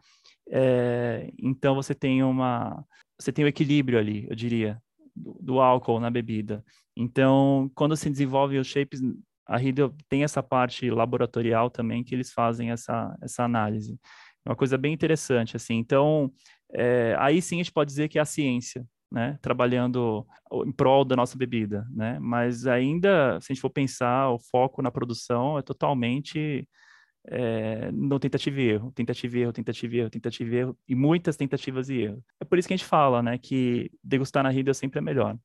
[0.49, 2.83] É, então você tem uma,
[3.19, 4.81] você tem o um equilíbrio ali, eu diria,
[5.15, 6.63] do, do álcool na bebida.
[6.95, 9.01] Então, quando se desenvolve os shapes
[9.49, 13.99] a Riedel tem essa parte laboratorial também que eles fazem essa, essa análise.
[14.45, 15.75] Uma coisa bem interessante, assim.
[15.75, 16.31] Então,
[16.71, 20.25] é, aí sim a gente pode dizer que é a ciência, né, trabalhando
[20.65, 22.19] em prol da nossa bebida, né?
[22.19, 26.67] Mas ainda, se a gente for pensar, o foco na produção é totalmente
[27.27, 30.95] é, no tentativa e erro, tentativa e erro, tentativa e erro, tentativa e erro, e
[30.95, 32.23] muitas tentativas e erros.
[32.39, 35.35] É por isso que a gente fala, né, que degustar na Riedel sempre é melhor.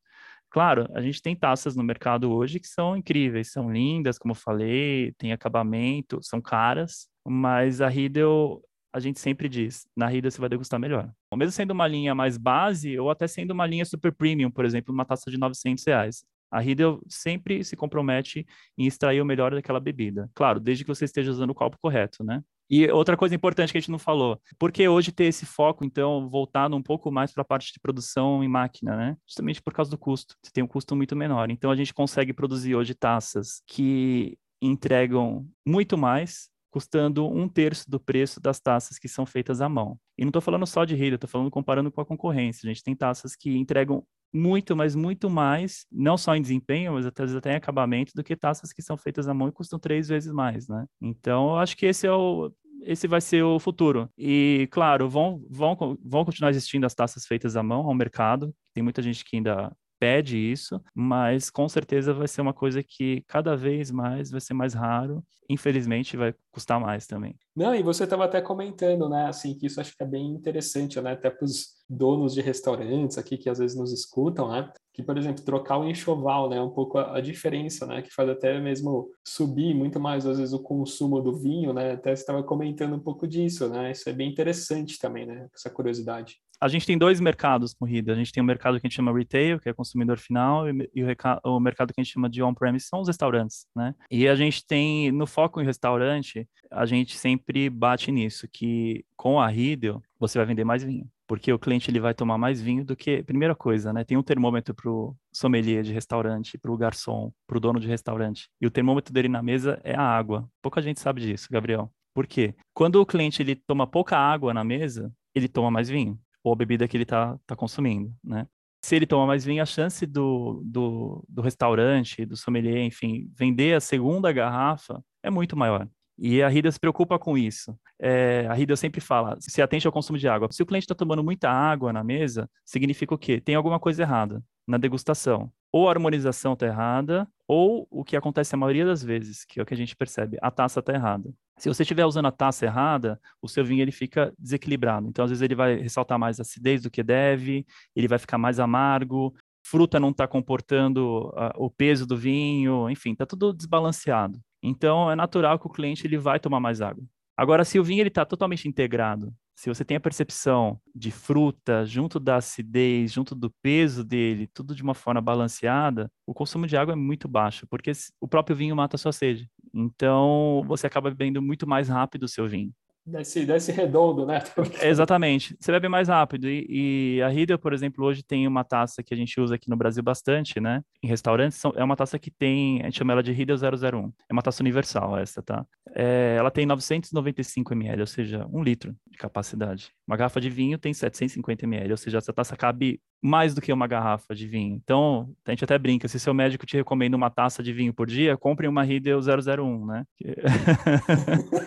[0.55, 4.37] Claro, a gente tem taças no mercado hoje que são incríveis, são lindas, como eu
[4.37, 8.62] falei, tem acabamento, são caras, mas a Riedel
[8.93, 11.12] a gente sempre diz, na Rida você vai degustar melhor.
[11.35, 14.95] Mesmo sendo uma linha mais base, ou até sendo uma linha super premium, por exemplo,
[14.95, 16.25] uma taça de 900 reais.
[16.53, 18.47] A Riedel sempre se compromete
[18.79, 20.31] em extrair o melhor daquela bebida.
[20.33, 22.40] Claro, desde que você esteja usando o copo correto, né?
[22.70, 25.85] E outra coisa importante que a gente não falou, por que hoje ter esse foco,
[25.85, 29.16] então, voltado um pouco mais para a parte de produção em máquina, né?
[29.27, 30.35] Justamente por causa do custo.
[30.42, 31.50] Você tem um custo muito menor.
[31.50, 38.00] Então, a gente consegue produzir hoje taças que entregam muito mais custando um terço do
[38.00, 39.96] preço das taças que são feitas à mão.
[40.18, 42.66] E não estou falando só de rede, estou falando comparando com a concorrência.
[42.68, 47.07] A gente tem taças que entregam muito, mas muito mais, não só em desempenho, mas
[47.07, 50.09] até, até em acabamento, do que taças que são feitas à mão e custam três
[50.09, 50.87] vezes mais, né?
[51.01, 54.11] Então, eu acho que esse é o, esse vai ser o futuro.
[54.18, 58.53] E, claro, vão, vão, vão continuar existindo as taças feitas à mão ao mercado.
[58.75, 63.23] Tem muita gente que ainda pede isso, mas com certeza vai ser uma coisa que
[63.27, 65.25] cada vez mais vai ser mais raro.
[65.49, 67.37] Infelizmente, vai custar mais também.
[67.55, 71.01] Não, e você estava até comentando, né, assim, que isso acho que é bem interessante,
[71.01, 75.03] né, até para os donos de restaurantes aqui que às vezes nos escutam, né, que,
[75.03, 78.29] por exemplo, trocar o enxoval, né, é um pouco a, a, diferença, né, que faz
[78.29, 82.42] até mesmo subir muito mais, às vezes, o consumo do vinho, né, até você estava
[82.42, 86.37] comentando um pouco disso, né, isso é bem interessante também, né, essa curiosidade.
[86.61, 88.12] A gente tem dois mercados corrida.
[88.12, 90.66] A gente tem o um mercado que a gente chama retail, que é consumidor final,
[90.68, 93.94] e o, o mercado que a gente chama de on-premise são os restaurantes, né?
[94.11, 99.40] E a gente tem, no foco em restaurante, a gente sempre bate nisso, que com
[99.40, 101.08] a Riedel você vai vender mais vinho.
[101.26, 103.22] Porque o cliente ele vai tomar mais vinho do que.
[103.22, 104.04] Primeira coisa, né?
[104.04, 107.88] Tem um termômetro para o sommelier de restaurante, para o garçom, para o dono de
[107.88, 108.48] restaurante.
[108.60, 110.48] E o termômetro dele na mesa é a água.
[110.62, 111.92] Pouca gente sabe disso, Gabriel.
[112.14, 112.54] Por quê?
[112.72, 116.56] Quando o cliente ele toma pouca água na mesa, ele toma mais vinho ou a
[116.56, 118.46] bebida que ele está tá consumindo, né?
[118.84, 123.74] Se ele toma mais vinho, a chance do, do, do restaurante, do sommelier, enfim, vender
[123.74, 125.88] a segunda garrafa é muito maior.
[126.18, 127.77] E a Rida se preocupa com isso.
[128.00, 130.48] É, a Rida sempre fala, se atente ao consumo de água.
[130.50, 133.40] Se o cliente está tomando muita água na mesa, significa o quê?
[133.40, 135.50] Tem alguma coisa errada na degustação.
[135.72, 139.62] Ou a harmonização está errada, ou o que acontece a maioria das vezes, que é
[139.62, 141.35] o que a gente percebe, a taça está errada.
[141.59, 145.09] Se você estiver usando a taça errada, o seu vinho ele fica desequilibrado.
[145.09, 148.59] Então, às vezes, ele vai ressaltar mais acidez do que deve, ele vai ficar mais
[148.59, 154.38] amargo, fruta não está comportando uh, o peso do vinho, enfim, está tudo desbalanceado.
[154.62, 157.05] Então, é natural que o cliente ele vai tomar mais água.
[157.37, 162.20] Agora, se o vinho está totalmente integrado, se você tem a percepção de fruta junto
[162.20, 166.92] da acidez, junto do peso dele, tudo de uma forma balanceada, o consumo de água
[166.92, 169.48] é muito baixo, porque o próprio vinho mata a sua sede.
[169.72, 172.72] Então, você acaba bebendo muito mais rápido o seu vinho.
[173.07, 174.43] Desce, desce redondo, né?
[174.83, 175.55] Exatamente.
[175.61, 176.49] Você bebe mais rápido.
[176.49, 179.69] E, e, a Riedel, por exemplo, hoje tem uma taça que a gente usa aqui
[179.69, 180.83] no Brasil bastante, né?
[181.03, 184.12] Em restaurantes, são, é uma taça que tem, a gente chama ela de Riedel 001.
[184.29, 185.67] É uma taça universal essa, tá?
[185.95, 189.90] É, ela tem 995 ml, ou seja, um litro de capacidade.
[190.07, 193.72] Uma garrafa de vinho tem 750 ml, ou seja, essa taça cabe mais do que
[193.72, 194.78] uma garrafa de vinho.
[194.84, 198.06] Então, a gente até brinca, se seu médico te recomenda uma taça de vinho por
[198.06, 200.04] dia, compre uma Riedel 001, né?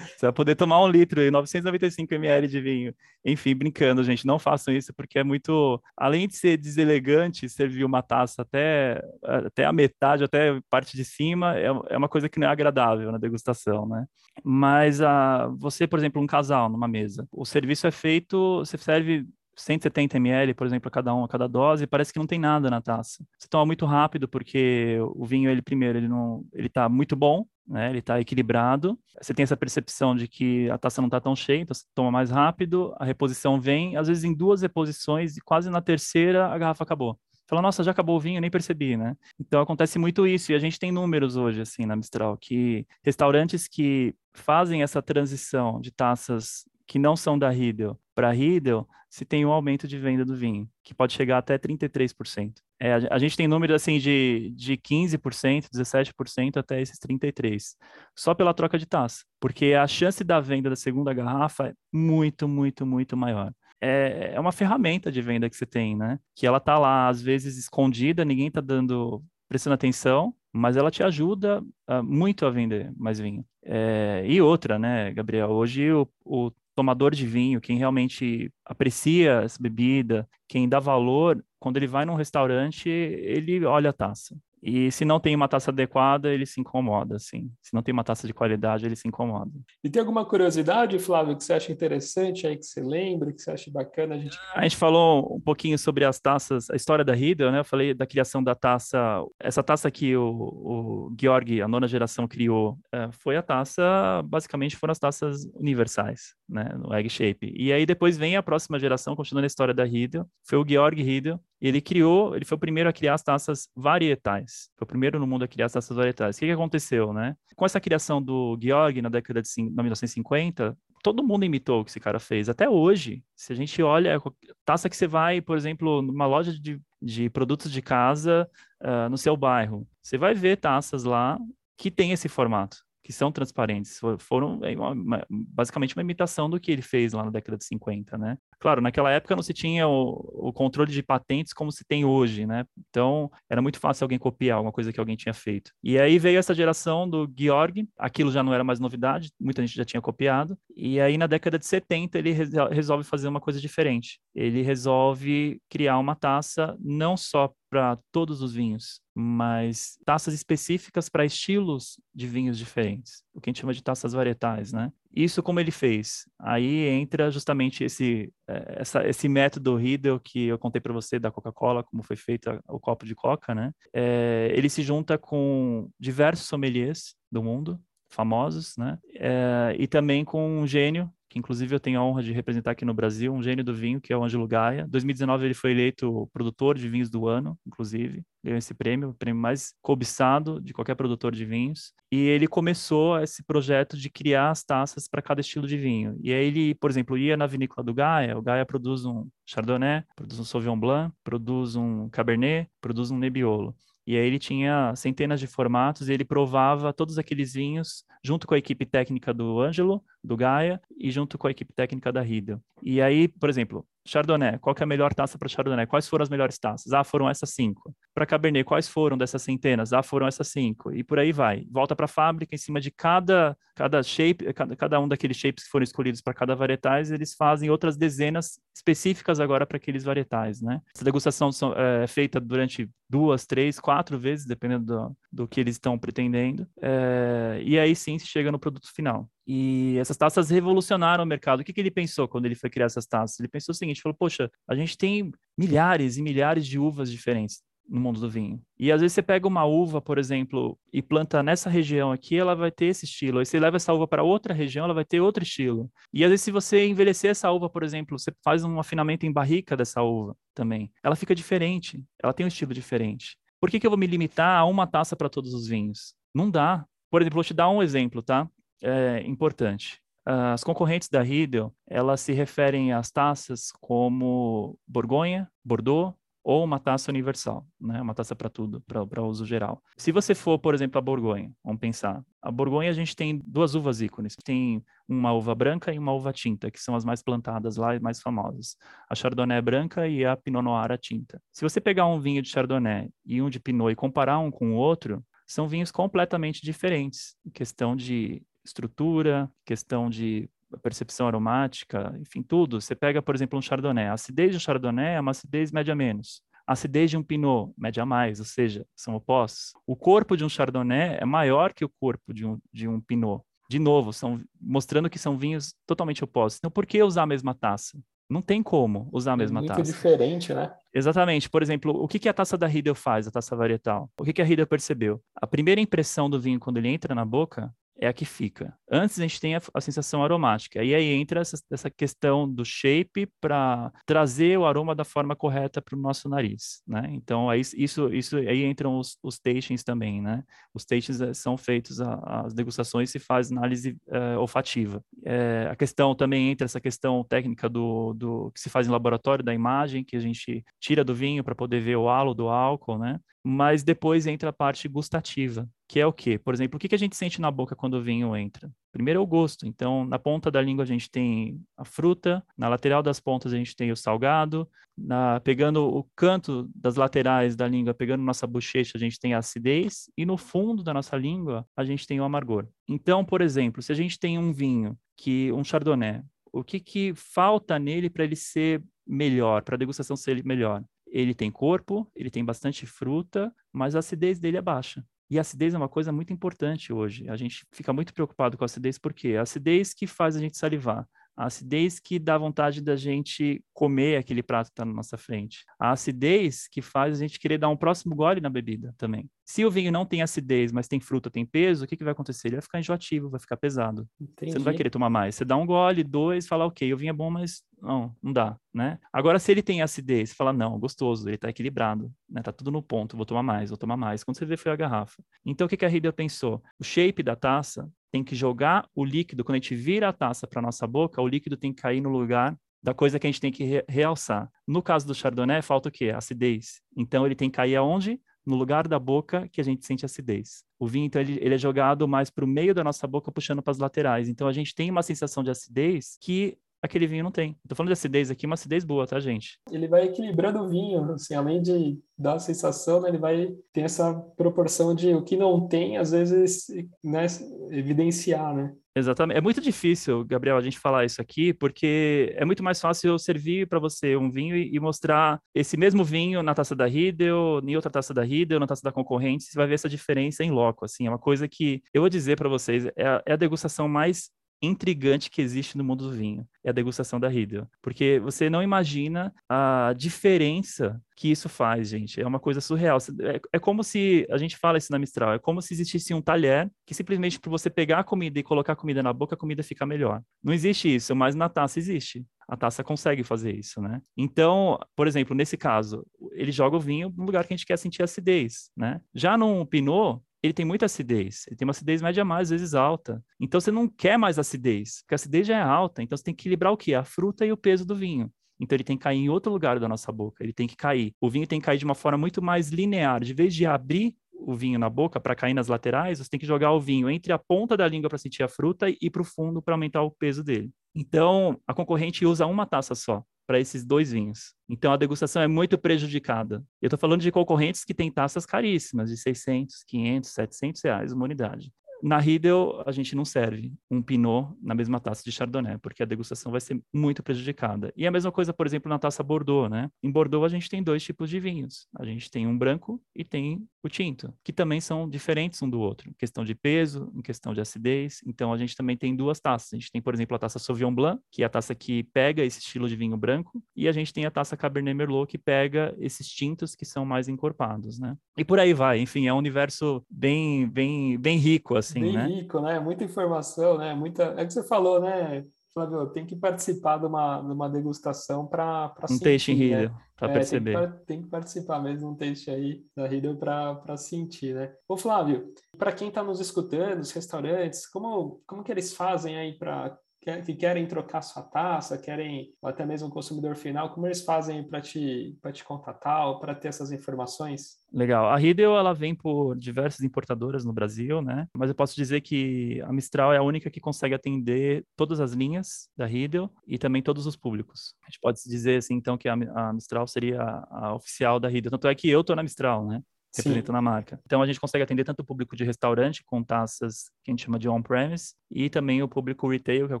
[0.16, 2.94] Você vai poder tomar um litro e 995 ml de vinho.
[3.24, 8.00] Enfim, brincando, gente, não façam isso porque é muito, além de ser deselegante, servir uma
[8.00, 12.46] taça até, até a metade, até parte de cima, é, é uma coisa que não
[12.46, 14.06] é agradável na degustação, né?
[14.44, 19.26] Mas a, você, por exemplo, um casal numa mesa, o serviço é feito, você serve
[19.58, 22.70] 170 ml, por exemplo, a cada um, a cada dose, parece que não tem nada
[22.70, 23.24] na taça.
[23.38, 27.44] Você toma muito rápido porque o vinho, ele primeiro, ele não, ele tá muito bom,
[27.66, 27.90] né?
[27.90, 28.98] Ele tá equilibrado.
[29.20, 32.10] Você tem essa percepção de que a taça não tá tão cheia, então você toma
[32.10, 36.56] mais rápido, a reposição vem, às vezes em duas reposições e quase na terceira a
[36.56, 37.18] garrafa acabou.
[37.48, 39.16] Fala, nossa, já acabou o vinho, nem percebi, né?
[39.40, 43.66] Então acontece muito isso, e a gente tem números hoje, assim, na Mistral, que restaurantes
[43.66, 49.46] que fazem essa transição de taças que não são da Riedel para Riedel, se tem
[49.46, 52.54] um aumento de venda do vinho, que pode chegar até 33%.
[52.80, 57.76] É, a, a gente tem números assim de, de 15%, 17% até esses 33%,
[58.16, 62.48] só pela troca de taça, porque a chance da venda da segunda garrafa é muito,
[62.48, 63.52] muito, muito maior.
[63.80, 66.18] É, é uma ferramenta de venda que você tem, né?
[66.34, 71.02] Que ela tá lá, às vezes escondida, ninguém tá dando prestando atenção, mas ela te
[71.02, 73.44] ajuda uh, muito a vender mais vinho.
[73.62, 75.50] É, e outra, né, Gabriel?
[75.50, 81.76] Hoje o, o tomador de vinho, quem realmente aprecia essa bebida, quem dá valor, quando
[81.76, 84.36] ele vai num restaurante, ele olha a taça.
[84.62, 87.50] E se não tem uma taça adequada, ele se incomoda, assim.
[87.62, 89.50] Se não tem uma taça de qualidade, ele se incomoda.
[89.84, 93.50] E tem alguma curiosidade, Flávio, que você acha interessante aí, que você lembra, que você
[93.50, 94.38] acha bacana a gente...
[94.54, 97.60] A gente falou um pouquinho sobre as taças, a história da Riedel, né?
[97.60, 98.98] Eu falei da criação da taça...
[99.40, 104.22] Essa taça que o, o Georg, a nona geração, criou, é, foi a taça...
[104.24, 106.74] Basicamente, foram as taças universais, né?
[106.78, 107.52] No Egg Shape.
[107.56, 110.26] E aí, depois vem a próxima geração, continuando a história da Riedel.
[110.44, 114.70] Foi o Georg Riedel, ele criou, ele foi o primeiro a criar as taças varietais.
[114.76, 116.36] Foi o primeiro no mundo a criar as taças varietais.
[116.36, 117.34] O que, que aconteceu, né?
[117.56, 122.00] Com essa criação do Georg na década de 1950, todo mundo imitou o que esse
[122.00, 122.48] cara fez.
[122.48, 124.20] Até hoje, se a gente olha,
[124.64, 128.48] taça que você vai, por exemplo, numa loja de, de produtos de casa
[128.82, 131.38] uh, no seu bairro, você vai ver taças lá
[131.76, 133.98] que tem esse formato que são transparentes.
[134.18, 138.18] Foram é, uma, basicamente uma imitação do que ele fez lá na década de 50,
[138.18, 138.36] né?
[138.60, 142.44] Claro, naquela época não se tinha o, o, controle de patentes como se tem hoje,
[142.44, 142.66] né?
[142.90, 145.72] Então, era muito fácil alguém copiar alguma coisa que alguém tinha feito.
[145.82, 149.74] E aí veio essa geração do Georg, aquilo já não era mais novidade, muita gente
[149.74, 150.58] já tinha copiado.
[150.76, 152.32] E aí, na década de 70, ele
[152.70, 154.20] resolve fazer uma coisa diferente.
[154.38, 161.24] Ele resolve criar uma taça não só para todos os vinhos, mas taças específicas para
[161.24, 164.92] estilos de vinhos diferentes, o que a gente chama de taças varietais, né?
[165.12, 166.24] Isso como ele fez.
[166.38, 171.32] Aí entra justamente esse, é, essa, esse método Riedel que eu contei para você da
[171.32, 173.72] Coca-Cola, como foi feito o copo de coca, né?
[173.92, 179.00] É, ele se junta com diversos sommeliers do mundo, famosos, né?
[179.16, 182.84] É, e também com um gênio que inclusive eu tenho a honra de representar aqui
[182.84, 184.82] no Brasil, um gênio do vinho, que é o Ângelo Gaia.
[184.82, 189.14] Em 2019 ele foi eleito produtor de vinhos do ano, inclusive, ganhou esse prêmio, o
[189.14, 191.92] prêmio mais cobiçado de qualquer produtor de vinhos.
[192.10, 196.18] E ele começou esse projeto de criar as taças para cada estilo de vinho.
[196.22, 200.04] E aí ele, por exemplo, ia na vinícola do Gaia, o Gaia produz um Chardonnay,
[200.16, 203.76] produz um Sauvignon Blanc, produz um Cabernet, produz um Nebbiolo.
[204.08, 208.54] E aí ele tinha centenas de formatos e ele provava todos aqueles vinhos junto com
[208.54, 212.60] a equipe técnica do Ângelo, do Gaia, e junto com a equipe técnica da Riedel.
[212.82, 215.86] E aí, por exemplo, Chardonnay, qual é a melhor taça para Chardonnay?
[215.86, 216.92] Quais foram as melhores taças?
[216.92, 217.94] Ah, foram essas cinco.
[218.14, 219.92] Para Cabernet, quais foram dessas centenas?
[219.92, 220.92] Ah, foram essas cinco.
[220.92, 221.66] E por aí vai.
[221.70, 225.64] Volta para a fábrica, em cima de cada, cada shape, cada, cada um daqueles shapes
[225.64, 230.62] que foram escolhidos para cada varietais, eles fazem outras dezenas específicas agora para aqueles varietais,
[230.62, 230.80] né?
[230.94, 235.74] Essa degustação são, é feita durante duas, três, quatro vezes, dependendo do, do que eles
[235.74, 236.66] estão pretendendo.
[236.80, 239.28] É, e aí sim se chega no produto final.
[239.50, 241.60] E essas taças revolucionaram o mercado.
[241.60, 243.40] O que, que ele pensou quando ele foi criar essas taças?
[243.40, 247.62] Ele pensou o seguinte: falou, poxa, a gente tem milhares e milhares de uvas diferentes
[247.88, 248.60] no mundo do vinho.
[248.78, 252.54] E às vezes você pega uma uva, por exemplo, e planta nessa região aqui, ela
[252.54, 253.38] vai ter esse estilo.
[253.38, 255.90] Aí você leva essa uva para outra região, ela vai ter outro estilo.
[256.12, 259.32] E às vezes se você envelhecer essa uva, por exemplo, você faz um afinamento em
[259.32, 260.92] barrica dessa uva também.
[261.02, 263.38] Ela fica diferente, ela tem um estilo diferente.
[263.58, 266.14] Por que, que eu vou me limitar a uma taça para todos os vinhos?
[266.34, 266.84] Não dá.
[267.10, 268.46] Por exemplo, vou te dar um exemplo, tá?
[268.82, 270.00] É importante.
[270.24, 276.14] As concorrentes da Riedel, elas se referem às taças como Borgonha, Bordeaux
[276.44, 278.00] ou uma taça universal, né?
[278.00, 279.82] Uma taça para tudo, para uso geral.
[279.96, 282.22] Se você for, por exemplo, a Borgonha, vamos pensar.
[282.40, 284.34] A Borgonha a gente tem duas uvas ícones.
[284.44, 288.00] Tem uma uva branca e uma uva tinta, que são as mais plantadas lá e
[288.00, 288.76] mais famosas.
[289.10, 291.38] A Chardonnay branca e a Pinot Noir a tinta.
[291.52, 294.72] Se você pegar um vinho de Chardonnay e um de Pinot e comparar um com
[294.72, 300.48] o outro, são vinhos completamente diferentes em questão de estrutura, questão de
[300.82, 302.80] percepção aromática, enfim, tudo.
[302.80, 304.06] Você pega, por exemplo, um Chardonnay.
[304.06, 306.42] A acidez de um Chardonnay é uma acidez média menos.
[306.66, 309.72] A acidez de um Pinot, média mais, ou seja, são opostos.
[309.86, 313.42] O corpo de um Chardonnay é maior que o corpo de um, de um Pinot.
[313.70, 316.58] De novo, são, mostrando que são vinhos totalmente opostos.
[316.58, 317.98] Então, por que usar a mesma taça?
[318.28, 319.80] Não tem como usar a é mesma muito taça.
[319.80, 320.74] Muito diferente, né?
[320.92, 321.48] Exatamente.
[321.48, 324.10] Por exemplo, o que, que a taça da Riedel faz, a taça varietal?
[324.18, 325.22] O que, que a Riedel percebeu?
[325.34, 328.74] A primeira impressão do vinho quando ele entra na boca é a que fica.
[328.90, 332.64] Antes a gente tem a, a sensação aromática, e aí entra essa, essa questão do
[332.64, 337.08] shape para trazer o aroma da forma correta para o nosso nariz, né?
[337.10, 340.44] Então aí, isso, isso aí entram os, os tastings também, né?
[340.72, 345.02] Os tastings eh, são feitos a, as degustações se faz análise uh, olfativa.
[345.24, 349.44] É, a questão também entra essa questão técnica do, do que se faz em laboratório
[349.44, 352.98] da imagem que a gente tira do vinho para poder ver o halo do álcool,
[352.98, 353.18] né?
[353.42, 356.38] Mas depois entra a parte gustativa, que é o quê?
[356.38, 358.70] Por exemplo, o que a gente sente na boca quando o vinho entra?
[358.92, 359.66] Primeiro é o gosto.
[359.66, 363.56] Então, na ponta da língua a gente tem a fruta, na lateral das pontas a
[363.56, 368.92] gente tem o salgado, na, pegando o canto das laterais da língua, pegando nossa bochecha,
[368.96, 372.24] a gente tem a acidez, e no fundo da nossa língua a gente tem o
[372.24, 372.66] amargor.
[372.86, 376.22] Então, por exemplo, se a gente tem um vinho, que um chardonnay,
[376.52, 380.84] o que, que falta nele para ele ser melhor, para a degustação ser melhor?
[381.06, 385.02] Ele tem corpo, ele tem bastante fruta, mas a acidez dele é baixa.
[385.30, 387.28] E a acidez é uma coisa muito importante hoje.
[387.28, 390.56] A gente fica muito preocupado com a acidez porque a acidez que faz a gente
[390.56, 391.06] salivar,
[391.36, 395.64] a acidez que dá vontade da gente comer aquele prato que está na nossa frente,
[395.78, 399.30] a acidez que faz a gente querer dar um próximo gole na bebida também.
[399.48, 402.12] Se o vinho não tem acidez, mas tem fruta, tem peso, o que, que vai
[402.12, 402.48] acontecer?
[402.48, 404.06] Ele vai ficar enjoativo, vai ficar pesado.
[404.20, 404.52] Entendi.
[404.52, 405.36] Você não vai querer tomar mais.
[405.36, 408.58] Você dá um gole, dois, fala, ok, o vinho é bom, mas não, não dá,
[408.74, 408.98] né?
[409.10, 412.42] Agora, se ele tem acidez, você fala, não, gostoso, ele está equilibrado, né?
[412.42, 414.22] Tá tudo no ponto, vou tomar mais, vou tomar mais.
[414.22, 415.22] Quando você vê, foi a garrafa.
[415.46, 416.62] Então, o que, que a Riedel pensou?
[416.78, 420.46] O shape da taça tem que jogar o líquido, quando a gente vira a taça
[420.46, 423.40] para nossa boca, o líquido tem que cair no lugar da coisa que a gente
[423.40, 424.50] tem que re realçar.
[424.66, 426.10] No caso do Chardonnay, falta o quê?
[426.10, 426.82] Acidez.
[426.94, 428.20] Então, ele tem que cair aonde?
[428.46, 430.64] No lugar da boca que a gente sente acidez.
[430.78, 433.62] O vinho, então, ele, ele é jogado mais para o meio da nossa boca, puxando
[433.62, 434.28] para as laterais.
[434.28, 437.56] Então, a gente tem uma sensação de acidez que aquele vinho não tem.
[437.62, 439.58] Estou falando de acidez aqui, uma acidez boa, tá, gente?
[439.70, 443.82] Ele vai equilibrando o vinho, assim, além de dar a sensação, né, ele vai ter
[443.82, 446.66] essa proporção de o que não tem, às vezes,
[447.02, 447.26] né,
[447.70, 448.74] evidenciar, né?
[448.98, 449.38] Exatamente.
[449.38, 453.18] É muito difícil, Gabriel, a gente falar isso aqui, porque é muito mais fácil eu
[453.18, 457.76] servir para você um vinho e, mostrar esse mesmo vinho na taça da Riedel, em
[457.76, 460.84] outra taça da Riedel, na taça da concorrente, você vai ver essa diferença em loco,
[460.84, 464.30] assim, é uma coisa que eu vou dizer para vocês, é é a degustação mais
[464.60, 467.66] intrigante que existe no mundo do vinho, é a degustação da Riedel.
[467.82, 472.20] Porque você não imagina a diferença que isso faz, gente.
[472.20, 472.98] É uma coisa surreal.
[473.20, 476.22] É, é, como se, a gente fala isso na Mistral, é como se existisse um
[476.22, 479.38] talher que simplesmente para você pegar a comida e colocar a comida na boca, a
[479.38, 480.22] comida fica melhor.
[480.42, 482.24] Não existe isso, mas na taça existe.
[482.48, 484.00] A taça consegue fazer isso, né?
[484.16, 487.76] Então, por exemplo, nesse caso, ele joga o vinho no lugar que a gente quer
[487.76, 489.00] sentir acidez, né?
[489.14, 492.74] Já num Pinot, ele tem muita acidez, ele tem uma acidez média mais, às vezes
[492.74, 493.22] alta.
[493.40, 496.34] Então você não quer mais acidez, porque a acidez já é alta, então você tem
[496.34, 496.94] que equilibrar o quê?
[496.94, 498.30] A fruta e o peso do vinho.
[498.60, 501.12] Então ele tem que cair em outro lugar da nossa boca, ele tem que cair.
[501.20, 504.16] O vinho tem que cair de uma forma muito mais linear, de vez de abrir
[504.40, 507.32] o vinho na boca para cair nas laterais, você tem que jogar o vinho entre
[507.32, 510.10] a ponta da língua para sentir a fruta e para o fundo para aumentar o
[510.10, 510.70] peso dele.
[510.94, 514.54] Então, a concorrente usa uma taça só para esses dois vinhos.
[514.68, 516.62] Então a degustação é muito prejudicada.
[516.82, 521.24] Eu estou falando de concorrentes que têm taças caríssimas, de 600, 500, 700 reais uma
[521.24, 521.72] unidade.
[522.02, 526.06] Na Riedel, a gente não serve um Pinot na mesma taça de Chardonnay, porque a
[526.06, 527.92] degustação vai ser muito prejudicada.
[527.96, 529.90] E a mesma coisa, por exemplo, na taça Bordeaux, né?
[530.02, 531.88] Em Bordeaux, a gente tem dois tipos de vinhos.
[531.98, 535.80] A gente tem um branco e tem o tinto, que também são diferentes um do
[535.80, 538.20] outro, em questão de peso, em questão de acidez.
[538.26, 539.72] Então, a gente também tem duas taças.
[539.72, 542.44] A gente tem, por exemplo, a taça Sauvignon Blanc, que é a taça que pega
[542.44, 545.94] esse estilo de vinho branco, e a gente tem a taça Cabernet Merlot, que pega
[545.98, 548.16] esses tintos que são mais encorpados, né?
[548.36, 549.00] E por aí vai.
[549.00, 552.26] Enfim, é um universo bem, bem, bem rico, assim assim, Bem né?
[552.26, 552.78] rico, né?
[552.80, 553.94] Muita informação, né?
[553.94, 554.24] Muita...
[554.24, 556.06] É o que você falou, né, Flávio?
[556.08, 559.16] Tem que participar de uma, de uma degustação para um sentir.
[559.16, 559.94] Um taste né?
[560.16, 560.78] para é, perceber.
[560.78, 564.72] Tem que, tem que, participar mesmo um taste aí da Riedel para sentir, né?
[564.88, 569.56] Ô, Flávio, para quem está nos escutando, os restaurantes, como, como que eles fazem aí
[569.56, 569.96] para
[570.44, 574.62] que querem trocar sua taça, querem, ou até mesmo o consumidor final, como eles fazem
[574.62, 577.78] para te, te contatar ou para ter essas informações?
[577.92, 578.28] Legal.
[578.28, 581.46] A Riedel, ela vem por diversas importadoras no Brasil, né?
[581.54, 585.32] Mas eu posso dizer que a Mistral é a única que consegue atender todas as
[585.32, 587.94] linhas da Riedel e também todos os públicos.
[588.04, 591.70] A gente pode dizer, assim, então, que a, a Mistral seria a, oficial da Riedel.
[591.70, 593.02] Tanto é que eu tô na Mistral, né?
[593.36, 594.20] Representando a marca.
[594.24, 597.44] Então a gente consegue atender tanto o público de restaurante com taças que a gente
[597.44, 600.00] chama de on-premise e também o público retail, que é o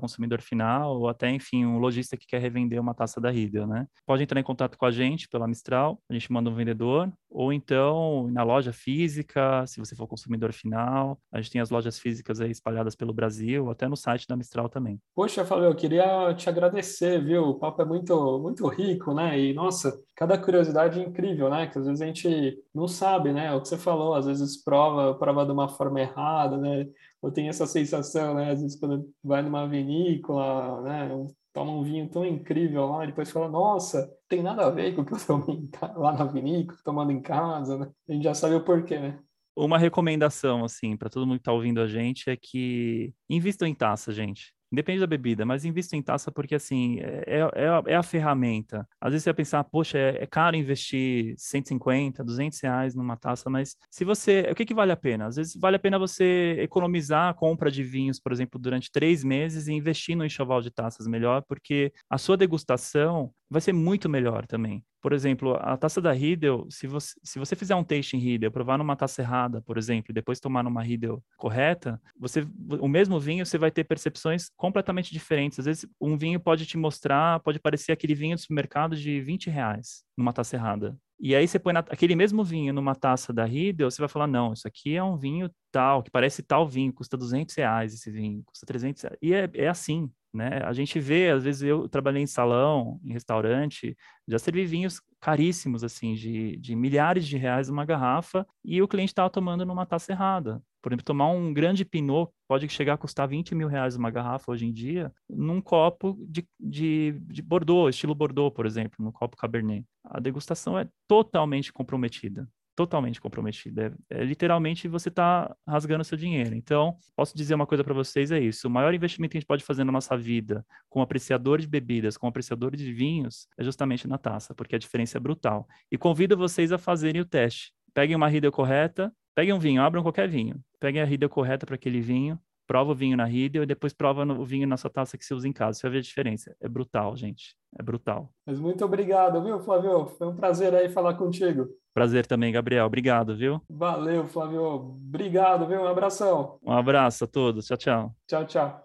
[0.00, 3.86] consumidor final, ou até, enfim, um lojista que quer revender uma taça da Riedel, né?
[4.06, 7.52] Pode entrar em contato com a gente pela Mistral, a gente manda um vendedor, ou
[7.52, 12.40] então na loja física, se você for consumidor final, a gente tem as lojas físicas
[12.40, 15.00] aí espalhadas pelo Brasil, até no site da Mistral também.
[15.14, 17.44] Poxa, Fábio, eu queria te agradecer, viu?
[17.44, 19.38] O papo é muito, muito rico, né?
[19.38, 21.66] E, nossa, cada curiosidade é incrível, né?
[21.66, 23.54] Que às vezes a gente não sabe, né?
[23.54, 26.86] O que você falou, às vezes prova, prova de uma forma errada, né?
[27.22, 28.52] Eu tenho essa sensação, né?
[28.52, 31.28] Às vezes quando vai numa vinícola, né?
[31.58, 35.04] Toma um vinho tão incrível lá, depois fala, nossa, tem nada a ver com o
[35.04, 37.90] que eu tomei lá na vinícola, tomando em casa, né?
[38.08, 39.18] A gente já sabe o porquê, né?
[39.56, 43.74] Uma recomendação, assim, para todo mundo que está ouvindo a gente é que invistam em
[43.74, 44.54] taça, gente.
[44.70, 48.02] Independe da bebida, mas invista em taça porque, assim, é, é, é a, é a
[48.02, 48.86] ferramenta.
[49.00, 53.48] Às vezes você vai pensar, poxa, é, é, caro investir 150, 200 reais numa taça,
[53.48, 54.48] mas se você...
[54.50, 55.26] O que, que vale a pena?
[55.26, 59.24] Às vezes vale a pena você economizar a compra de vinhos, por exemplo, durante três
[59.24, 64.08] meses e investir no enxoval de taças melhor, porque a sua degustação vai ser muito
[64.08, 64.84] melhor também.
[65.00, 68.76] Por exemplo, a taça da Riedel, se você, se você fizer um tasting Riedel, provar
[68.76, 72.46] numa taça errada, por exemplo, e depois tomar numa Riedel correta, você,
[72.80, 75.58] o mesmo vinho você vai ter percepções completamente diferentes.
[75.60, 79.48] Às vezes, um vinho pode te mostrar, pode parecer aquele vinho do supermercado de 20
[79.48, 80.98] reais numa taça errada.
[81.20, 84.28] E aí você põe na, aquele mesmo vinho numa taça da Riedel, você vai falar,
[84.28, 88.10] não, isso aqui é um vinho tal, que parece tal vinho, custa 200 reais esse
[88.10, 89.18] vinho, custa 300 reais.
[89.20, 90.60] E é, é assim, né?
[90.64, 95.82] A gente vê, às vezes eu trabalhei em salão, em restaurante, já servi vinhos caríssimos,
[95.82, 100.12] assim, de, de milhares de reais uma garrafa, e o cliente estava tomando numa taça
[100.12, 100.62] errada.
[100.80, 104.52] Por exemplo, tomar um grande Pinot pode chegar a custar 20 mil reais uma garrafa
[104.52, 109.36] hoje em dia, num copo de, de, de Bordeaux, estilo Bordeaux, por exemplo, no copo
[109.36, 109.84] Cabernet.
[110.04, 112.48] A degustação é totalmente comprometida
[112.78, 113.92] totalmente comprometida.
[114.08, 116.54] É, é literalmente você está rasgando seu dinheiro.
[116.54, 118.68] Então, posso dizer uma coisa para vocês: é isso.
[118.68, 122.16] O maior investimento que a gente pode fazer na nossa vida, como apreciador de bebidas,
[122.16, 125.66] como apreciador de vinhos, é justamente na taça, porque a diferença é brutal.
[125.90, 127.72] E convido vocês a fazerem o teste.
[127.92, 131.74] Peguem uma rida correta, peguem um vinho, abram qualquer vinho, peguem a rida correta para
[131.74, 132.38] aquele vinho,
[132.68, 135.34] prova o vinho na Riedel e depois prova o vinho na sua taça que você
[135.34, 135.78] usa em casa.
[135.78, 136.54] Você vai ver a diferença.
[136.60, 137.56] É brutal, gente.
[137.76, 138.30] É brutal.
[138.46, 140.06] Mas muito obrigado, viu, Flávio?
[140.06, 141.68] Foi um prazer aí falar contigo.
[141.94, 142.86] Prazer também, Gabriel.
[142.86, 143.60] Obrigado, viu?
[143.68, 144.62] Valeu, Flávio.
[144.62, 145.80] Obrigado, viu?
[145.80, 146.58] Um abração.
[146.62, 147.66] Um abraço a todos.
[147.66, 148.14] Tchau, tchau.
[148.28, 148.84] Tchau, tchau.